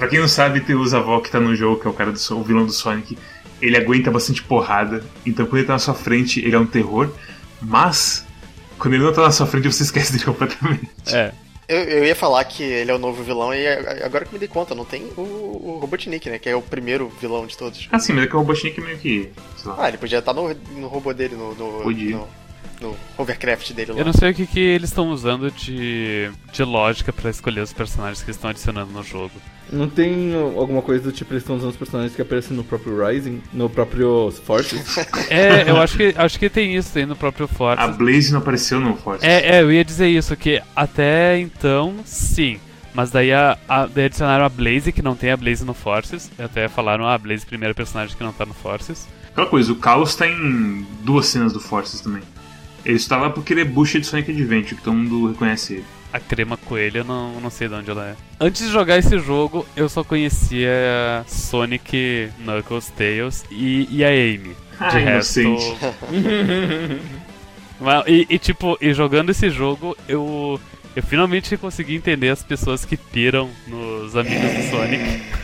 [0.00, 2.10] Pra quem não sabe, tem o Zavok que tá no jogo, que é o cara
[2.10, 3.18] do o vilão do Sonic.
[3.60, 7.10] Ele aguenta bastante porrada, então quando ele tá na sua frente, ele é um terror.
[7.60, 8.26] Mas,
[8.78, 10.88] quando ele não tá na sua frente, você esquece dele completamente.
[11.12, 11.34] É.
[11.68, 13.68] Eu, eu ia falar que ele é o novo vilão, e
[14.02, 16.38] agora que me dei conta, não tem o, o Robotnik, né?
[16.38, 17.86] Que é o primeiro vilão de todos.
[17.92, 19.30] Ah, sim, mas é que o Robotnik meio que.
[19.76, 21.54] Ah, ele podia estar no, no robô dele, no.
[21.54, 22.16] no Podia.
[22.16, 22.26] No,
[22.80, 23.98] no hovercraft dele lá.
[23.98, 27.72] Eu não sei o que, que eles estão usando de, de lógica pra escolher os
[27.72, 29.32] personagens que estão adicionando no jogo.
[29.72, 33.06] Não tem alguma coisa do tipo eles estão usando os personagens que aparecem no próprio
[33.06, 34.98] Rising, no próprio Forces?
[35.30, 37.84] é, eu acho que acho que tem isso aí no próprio Forces.
[37.84, 39.22] A Blaze não apareceu no Forces.
[39.22, 42.58] É, é, eu ia dizer isso, que até então, sim.
[42.92, 46.28] Mas daí, a, a, daí adicionaram a Blaze, que não tem a Blaze no Forces.
[46.36, 49.06] Até falaram, ah, a Blaze primeiro personagem que não tá no Forces.
[49.30, 52.22] Aquela coisa, o Chaos tá em duas cenas do Forces também.
[52.84, 55.84] Ele está lá porque ele é bucha de Sonic Adventure, que todo mundo reconhece ele
[56.12, 58.16] a crema coelho, eu não, não sei de onde ela é.
[58.40, 64.50] Antes de jogar esse jogo, eu só conhecia Sonic, Knuckles, Tails e, e a Amy.
[64.50, 65.40] De ah, resto.
[67.80, 70.60] Mas, e, e, tipo, e jogando esse jogo, eu,
[70.96, 75.22] eu finalmente consegui entender as pessoas que piram nos amigos do Sonic.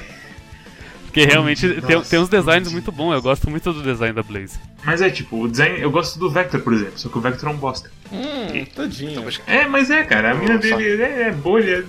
[1.17, 4.23] Porque realmente Nossa, tem, tem uns designs muito bons, eu gosto muito do design da
[4.23, 4.59] Blaze.
[4.85, 5.81] Mas é tipo, o design.
[5.81, 7.91] Eu gosto do Vector, por exemplo, só que o Vector é um bosta.
[8.13, 9.25] Hum, e, tadinho.
[9.47, 11.83] É, mas é, cara, a mina dele é, é bolha.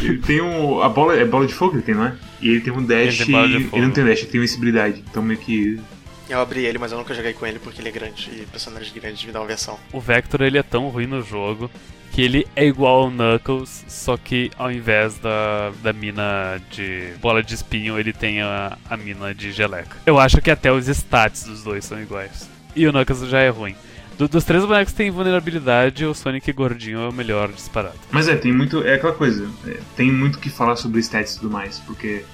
[0.00, 0.80] Ele tem um.
[0.80, 2.16] A bola é bola de fogo ele tem, não é?
[2.40, 3.20] E ele tem um dash.
[3.22, 3.34] Ele,
[3.72, 5.02] ele não tem dash, ele tem invencibilidade.
[5.10, 5.80] Então meio que.
[6.30, 8.92] Eu abri ele, mas eu nunca joguei com ele porque ele é grande e personagens
[8.92, 9.76] grandes me dão uma versão.
[9.92, 11.68] O Vector ele é tão ruim no jogo
[12.12, 17.42] que ele é igual ao Knuckles, só que ao invés da, da mina de bola
[17.42, 19.96] de espinho, ele tem a, a mina de geleca.
[20.04, 22.48] Eu acho que até os stats dos dois são iguais.
[22.76, 23.74] E o Knuckles já é ruim.
[24.18, 27.98] Do, dos três bonecos que tem vulnerabilidade, o Sonic gordinho é o melhor disparado.
[28.10, 28.82] Mas é, tem muito.
[28.82, 29.48] É aquela coisa.
[29.66, 32.24] É, tem muito que falar sobre stats e tudo mais, porque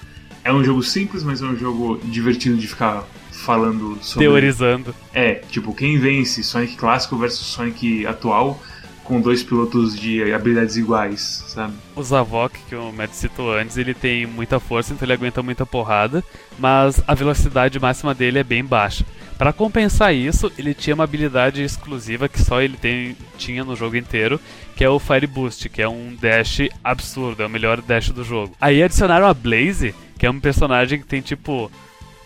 [0.42, 4.26] é um jogo simples, mas é um jogo divertido de ficar falando sobre.
[4.26, 4.92] Teorizando.
[5.14, 8.60] É, tipo, quem vence Sonic clássico versus Sonic atual
[9.08, 11.72] com dois pilotos de habilidades iguais, sabe?
[11.96, 15.64] O Zavok, que o Matt citou antes, ele tem muita força, então ele aguenta muita
[15.64, 16.22] porrada,
[16.58, 19.06] mas a velocidade máxima dele é bem baixa.
[19.38, 23.96] Pra compensar isso, ele tinha uma habilidade exclusiva que só ele tem, tinha no jogo
[23.96, 24.38] inteiro,
[24.76, 28.22] que é o Fire Boost, que é um dash absurdo, é o melhor dash do
[28.22, 28.54] jogo.
[28.60, 31.70] Aí adicionaram a Blaze, que é um personagem que tem tipo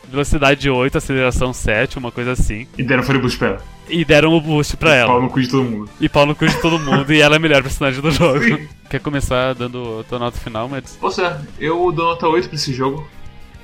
[0.09, 2.67] velocidade 8, aceleração 7, uma coisa assim.
[2.77, 3.62] E deram Fire Boost pra ela.
[3.88, 5.09] E deram o boost pra ela.
[5.12, 5.91] Pau no cu de todo mundo.
[6.01, 8.41] E pau no cu de todo mundo, e ela é a melhor personagem do jogo.
[8.88, 10.99] Quer começar dando a tua nota final, Mads?
[11.01, 13.07] Ou seja, eu dou nota 8 pra esse jogo.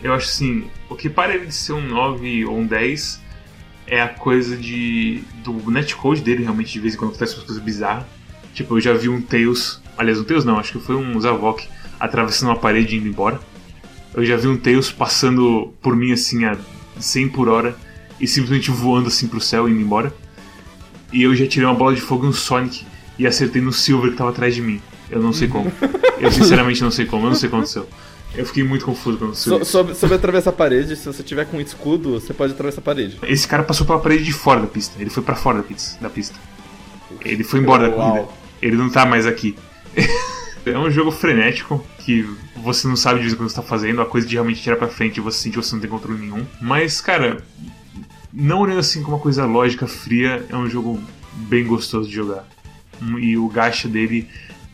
[0.03, 3.21] Eu acho assim, o que para ele de ser um 9 ou um 10
[3.87, 7.63] é a coisa de do netcode dele, realmente, de vez em quando acontece umas coisas
[7.63, 8.05] bizarras.
[8.53, 11.67] Tipo, eu já vi um Tails, aliás, um Tails não, acho que foi um Zavok
[11.99, 13.41] atravessando uma parede e indo embora.
[14.19, 16.57] Eu já vi um Tails passando por mim assim a
[16.99, 17.77] 100 por hora
[18.21, 20.13] e simplesmente voando assim pro céu e indo embora.
[21.13, 22.85] E eu já tirei uma bola de fogo em um Sonic
[23.17, 24.83] e acertei no Silver que tava atrás de mim.
[25.09, 25.71] Eu não sei como.
[26.19, 27.89] Eu sinceramente não sei como, eu não sei o que aconteceu.
[28.35, 31.59] Eu fiquei muito confuso quando So, sobre, sobre atravessar a parede, se você tiver com
[31.59, 33.21] um escudo, você pode atravessar a parede.
[33.23, 35.01] Esse cara passou pela parede de fora da pista.
[35.01, 35.97] Ele foi pra fora da pista.
[36.01, 36.35] Da pista.
[37.25, 38.11] Ele foi embora da Uau.
[38.11, 38.29] corrida.
[38.61, 39.55] Ele não tá mais aqui.
[40.73, 44.01] é um jogo frenético que você não sabe de vez em quando você tá fazendo,
[44.01, 46.19] a coisa de realmente tirar pra frente e você sentir que você não tem controle
[46.19, 46.47] nenhum.
[46.61, 47.45] Mas, cara,
[48.33, 51.01] não olhando assim com uma coisa lógica, fria, é um jogo
[51.33, 52.47] bem gostoso de jogar.
[53.21, 54.29] E o gacha dele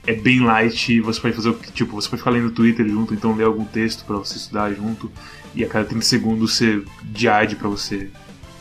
[0.06, 3.14] é bem light, você pode fazer o que, tipo, você pode ficar lendo Twitter junto,
[3.14, 5.10] então ler algum texto pra você estudar junto,
[5.54, 8.10] e a cada 30 segundos você diade pra você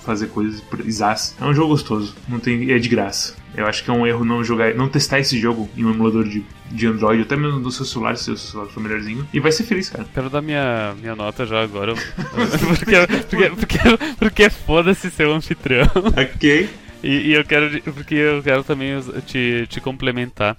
[0.05, 1.35] fazer coisas exás.
[1.39, 3.35] É um jogo gostoso, não tem é de graça.
[3.55, 6.23] Eu acho que é um erro não jogar, não testar esse jogo em um emulador
[6.27, 9.39] de, de Android, até mesmo no seu celular, se o seu celular for melhorzinho, e
[9.39, 10.05] vai ser feliz, cara.
[10.13, 11.93] Quero dar minha, minha nota já agora.
[12.67, 13.77] porque, porque, porque,
[14.17, 15.87] porque foda-se ser um anfitrião.
[15.95, 16.69] Ok.
[17.03, 17.81] E, e eu quero.
[17.81, 18.93] Porque eu quero também
[19.25, 20.55] te, te complementar.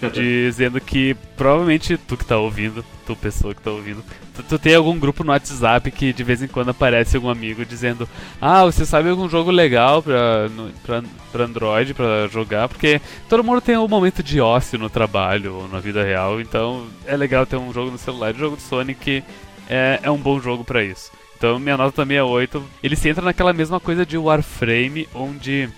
[0.12, 4.74] Dizendo que provavelmente tu que tá ouvindo, tu pessoa que tá ouvindo, tu, tu tem
[4.74, 8.08] algum grupo no WhatsApp que de vez em quando aparece algum amigo dizendo
[8.40, 12.68] Ah, você sabe algum jogo legal pra, no, pra, pra Android pra jogar?
[12.68, 16.86] Porque todo mundo tem um momento de ócio no trabalho ou na vida real, então
[17.04, 18.34] é legal ter um jogo no celular.
[18.34, 19.24] O jogo do Sonic
[19.68, 21.10] é, é um bom jogo pra isso.
[21.36, 22.62] Então minha nota também é 8.
[22.82, 25.68] Ele se entra naquela mesma coisa de Warframe, onde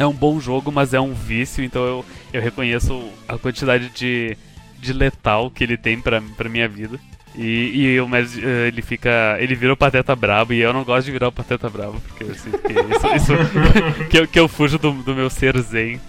[0.00, 4.36] é um bom jogo, mas é um vício, então eu, eu reconheço a quantidade de,
[4.78, 6.98] de letal que ele tem pra, pra minha vida.
[7.36, 9.36] E, e o Mads, eh, ele fica.
[9.38, 12.24] Ele vira o pateta brabo e eu não gosto de virar o pateta brabo, porque
[12.24, 13.06] eu sinto que isso.
[13.14, 16.00] isso- que, eu, que eu fujo do, do meu ser zen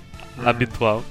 [0.43, 1.03] habitual.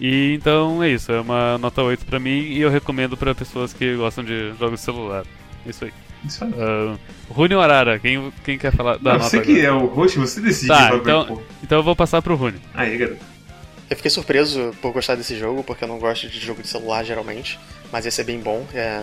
[0.00, 3.72] E então é isso, é uma nota 8 pra mim e eu recomendo pra pessoas
[3.72, 5.24] que gostam de jogos de celular.
[5.66, 5.92] Isso aí.
[6.24, 6.50] Isso aí.
[6.50, 6.98] Uh,
[7.28, 9.52] Rune ou Arara, quem, quem quer falar da Não, nota você agora?
[9.54, 10.68] que é o host, você decide.
[10.68, 12.58] Tá, vai então, então eu vou passar pro Rune.
[12.74, 13.33] Aí, garoto.
[13.90, 17.04] Eu fiquei surpreso por gostar desse jogo, porque eu não gosto de jogo de celular
[17.04, 17.58] geralmente,
[17.92, 18.66] mas esse é bem bom.
[18.74, 19.02] É,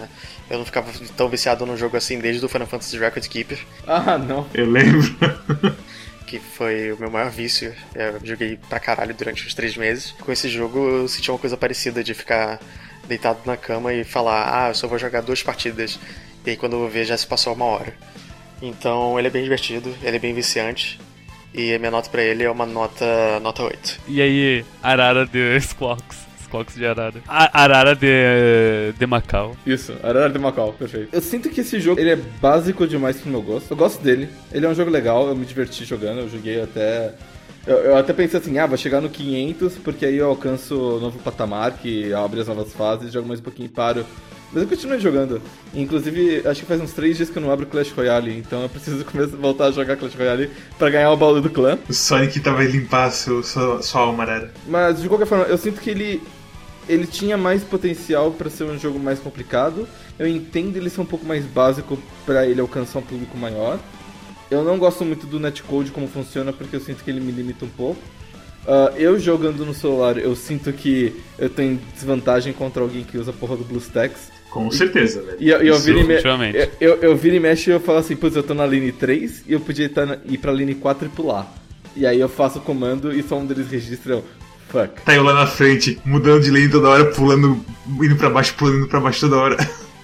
[0.49, 4.17] eu não ficava tão viciado num jogo assim desde o Final Fantasy Record Keeper, Ah,
[4.17, 4.47] não.
[4.53, 5.01] Eu lembro.
[6.25, 7.75] que foi o meu maior vício.
[7.93, 10.11] É, Eu joguei pra caralho durante uns três meses.
[10.21, 12.59] Com esse jogo eu senti uma coisa parecida de ficar
[13.07, 15.99] deitado na cama e falar, ah, eu só vou jogar duas partidas.
[16.45, 17.93] E aí quando eu vou ver já se passou uma hora.
[18.61, 20.99] Então ele é bem divertido, ele é bem viciante.
[21.53, 23.05] E a minha nota pra ele é uma nota,
[23.41, 23.99] nota 8.
[24.07, 26.17] E aí, Arara de Squawks.
[26.43, 27.15] Squawks de Arara.
[27.27, 29.55] A- Arara de, de Macau.
[29.65, 31.09] Isso, Arara de Macau, perfeito.
[31.13, 33.71] Eu sinto que esse jogo ele é básico demais pro meu gosto.
[33.71, 34.29] Eu gosto dele.
[34.51, 37.13] Ele é um jogo legal, eu me diverti jogando, eu joguei até.
[37.67, 40.99] Eu, eu até pensei assim, ah, vou chegar no 500, porque aí eu alcanço o
[40.99, 44.05] novo patamar, que abre as novas fases, jogo mais um pouquinho e paro.
[44.53, 45.41] Mas eu continuei jogando.
[45.73, 48.69] Inclusive, acho que faz uns 3 dias que eu não abro Clash Royale, então eu
[48.69, 51.77] preciso começar, voltar a jogar Clash Royale pra ganhar o baú do clã.
[51.87, 54.51] O Sonic tava limpar seu, sua, sua alma, Arara.
[54.67, 56.21] Mas de qualquer forma, eu sinto que ele
[56.89, 59.87] ele tinha mais potencial pra ser um jogo mais complicado.
[60.19, 63.79] Eu entendo ele ser um pouco mais básico pra ele alcançar um público maior.
[64.49, 67.63] Eu não gosto muito do netcode como funciona porque eu sinto que ele me limita
[67.63, 68.01] um pouco.
[68.67, 73.31] Ah, eu jogando no celular, eu sinto que eu tenho desvantagem contra alguém que usa
[73.31, 74.31] a porra do BlueStacks.
[74.51, 75.37] Com certeza, velho.
[75.39, 76.15] E eu, eu Isso- viro e me...
[76.79, 79.45] eu, eu, viro e mexo e eu falo assim, putz, eu tô na line 3
[79.47, 81.51] e eu podia estar na- ir pra line 4 e pular.
[81.95, 84.25] E aí eu faço o comando e só um deles registra eu,
[84.69, 85.01] fuck.
[85.03, 87.63] Tá eu lá na frente, mudando de lane toda hora, pulando,
[88.01, 89.57] indo pra baixo, pulando indo pra baixo toda hora.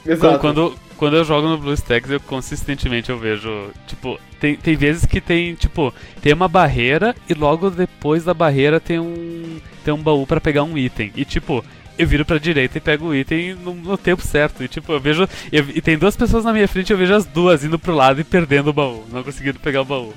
[0.06, 0.40] Exato.
[0.40, 5.22] Quando, quando eu jogo no BlueStacks, eu consistentemente eu vejo, tipo, tem, tem vezes que
[5.22, 10.28] tem, tipo, tem uma barreira e logo depois da barreira tem um tem um baú
[10.28, 11.12] pra pegar um item.
[11.16, 11.64] E tipo,
[11.98, 14.64] eu viro pra direita e pego o item no, no tempo certo.
[14.64, 17.26] E tipo, eu vejo eu- e tem duas pessoas na minha frente, eu vejo as
[17.26, 20.14] duas indo pro lado e perdendo o baú, não conseguindo pegar o baú.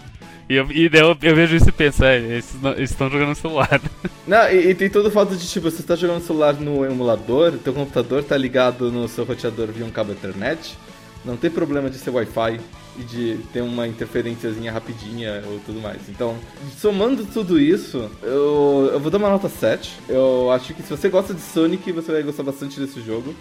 [0.51, 3.34] E, eu, e daí eu, eu vejo isso e penso, é, eles estão jogando no
[3.36, 3.80] celular.
[4.26, 7.53] Não, e, e tem todo o fato de, tipo, você tá jogando celular no emulador,
[7.62, 10.76] teu computador tá ligado no seu roteador via um cabo Ethernet,
[11.24, 12.59] não tem problema de ser Wi-Fi.
[12.98, 16.01] e de ter uma interferênciazinha rapidinha ou tudo mais.
[16.09, 16.36] Então,
[16.76, 20.01] somando tudo isso, eu, eu vou dar uma nota 7.
[20.09, 23.36] Eu acho que se você gosta de Sonic, você vai gostar bastante desse jogo.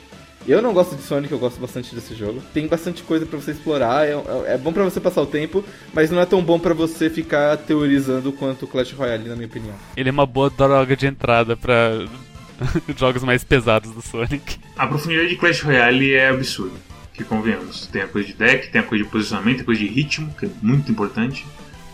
[0.47, 2.41] Eu não gosto de Sonic, eu gosto bastante desse jogo.
[2.53, 4.13] Tem bastante coisa para você explorar, é,
[4.47, 5.63] é bom para você passar o tempo,
[5.93, 9.75] mas não é tão bom para você ficar teorizando quanto Clash Royale, na minha opinião.
[9.95, 12.05] Ele é uma boa droga de entrada para
[12.97, 14.57] jogos mais pesados do Sonic.
[14.77, 17.85] A profundidade de Clash Royale é absurda que convenhamos.
[17.87, 20.45] Tem a coisa de deck, tem a coisa de posicionamento, a coisa de ritmo, que
[20.45, 21.45] é muito importante.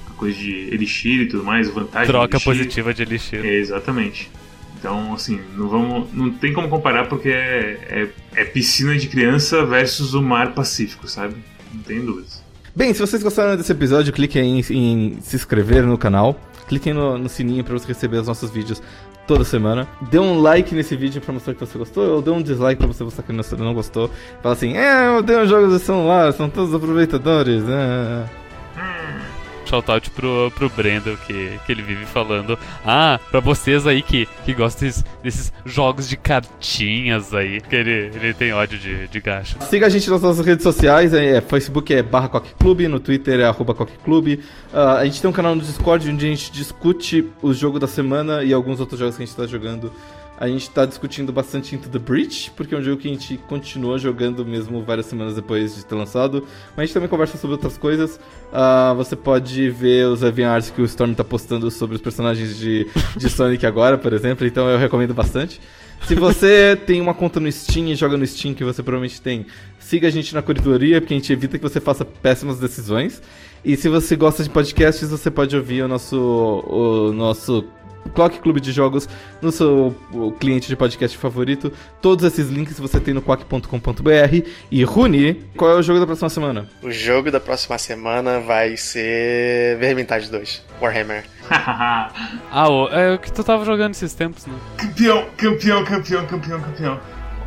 [0.08, 3.44] A coisa de elixir e tudo mais, vantagem Troca positiva de elixir.
[3.44, 4.30] É, exatamente.
[4.78, 6.14] Então, assim, não vamos.
[6.14, 7.80] Não tem como comparar porque é,
[8.36, 11.36] é, é piscina de criança versus o mar Pacífico, sabe?
[11.74, 12.44] Não tem dúvidas.
[12.76, 16.40] Bem, se vocês gostaram desse episódio, cliquem em, em se inscrever no canal.
[16.68, 18.82] Cliquem no, no sininho para você receber os nossos vídeos
[19.28, 19.88] toda semana.
[20.10, 22.88] Dê um like nesse vídeo pra mostrar que você gostou, ou dê um dislike pra
[22.88, 24.10] você mostrar que não gostou.
[24.42, 27.64] Fala assim, é, eu dei um jogo de celular, são todos aproveitadores.
[27.68, 28.45] É.
[29.66, 32.58] Shoutout pro, pro Brandon, que, que ele vive falando.
[32.86, 38.12] Ah, pra vocês aí que, que gostam desses, desses jogos de cartinhas aí, que ele,
[38.14, 39.60] ele tem ódio de, de gacha.
[39.62, 43.46] Siga a gente nas nossas redes sociais, é, Facebook é barra Clube, no Twitter é
[43.46, 44.40] arroba Clube.
[44.74, 47.88] Uh, a gente tem um canal no Discord onde a gente discute o jogo da
[47.88, 49.92] semana e alguns outros jogos que a gente tá jogando.
[50.38, 53.38] A gente tá discutindo bastante Into the Breach, porque é um jogo que a gente
[53.48, 56.46] continua jogando mesmo várias semanas depois de ter lançado.
[56.72, 58.20] Mas a gente também conversa sobre outras coisas.
[58.52, 62.86] Uh, você pode ver os Arts que o Storm tá postando sobre os personagens de,
[63.16, 64.46] de Sonic agora, por exemplo.
[64.46, 65.62] Então eu recomendo bastante.
[66.06, 69.46] Se você tem uma conta no Steam e joga no Steam, que você provavelmente tem,
[69.80, 73.22] siga a gente na corredoria, porque a gente evita que você faça péssimas decisões.
[73.64, 76.18] E se você gosta de podcasts, você pode ouvir o nosso,
[76.68, 77.66] o nosso
[78.14, 79.08] Clock Clube de Jogos
[79.42, 79.96] no seu
[80.40, 81.72] cliente de podcast favorito.
[82.02, 84.48] Todos esses links você tem no quack.com.br.
[84.72, 86.70] E Rune, qual é o jogo da próxima semana?
[86.82, 91.26] O jogo da próxima semana vai ser Vermintide 2, Warhammer.
[91.50, 92.10] ah,
[92.92, 94.54] é o que tu tava jogando esses tempos, né?
[94.78, 97.00] Campeão, campeão, campeão, campeão, campeão.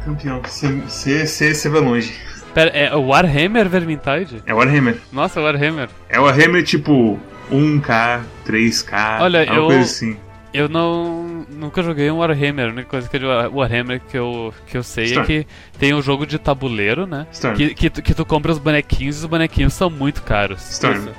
[0.04, 0.42] Campeão.
[0.42, 2.14] Você vai longe.
[2.54, 4.42] Pera, é Warhammer Vermintide?
[4.46, 4.98] É Warhammer.
[5.12, 5.88] Nossa, Warhammer.
[6.08, 7.18] É Warhammer tipo
[7.50, 10.16] 1K, 3K, Olha, eu, coisa assim.
[10.52, 12.66] Eu não nunca joguei um Warhammer.
[12.66, 15.24] A única coisa que é de Warhammer que eu, que eu sei é Storm.
[15.24, 15.46] é que
[15.78, 17.26] tem um jogo de tabuleiro, né?
[17.56, 20.62] Que, que, tu, que tu compra os bonequinhos e os bonequinhos são muito caros.
[20.70, 20.96] Storm.
[20.96, 21.10] Isso.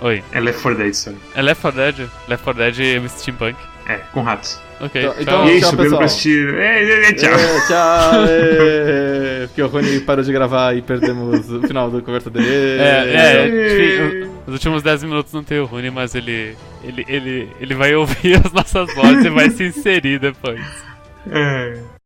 [0.00, 0.24] Oi.
[0.32, 1.16] É Left 4 Dead, Storm.
[1.34, 2.08] É Left 4 Dead?
[2.26, 3.56] Left 4 Dead e Steampunk?
[3.86, 4.60] É, com ratos.
[4.80, 5.02] Ok.
[5.02, 5.96] Então, então e aí, tchau, pessoal.
[5.98, 6.54] pra assistir.
[6.54, 7.34] É, é, é, tchau.
[7.34, 8.24] É, tchau.
[8.28, 12.48] É, porque o Rony parou de gravar e perdemos o final da conversa dele.
[12.48, 14.28] É, é.
[14.46, 18.36] Os últimos 10 minutos não tem o Rony, mas ele, ele, ele, ele vai ouvir
[18.44, 20.60] as nossas vozes e vai se inserir depois.
[21.30, 21.99] É.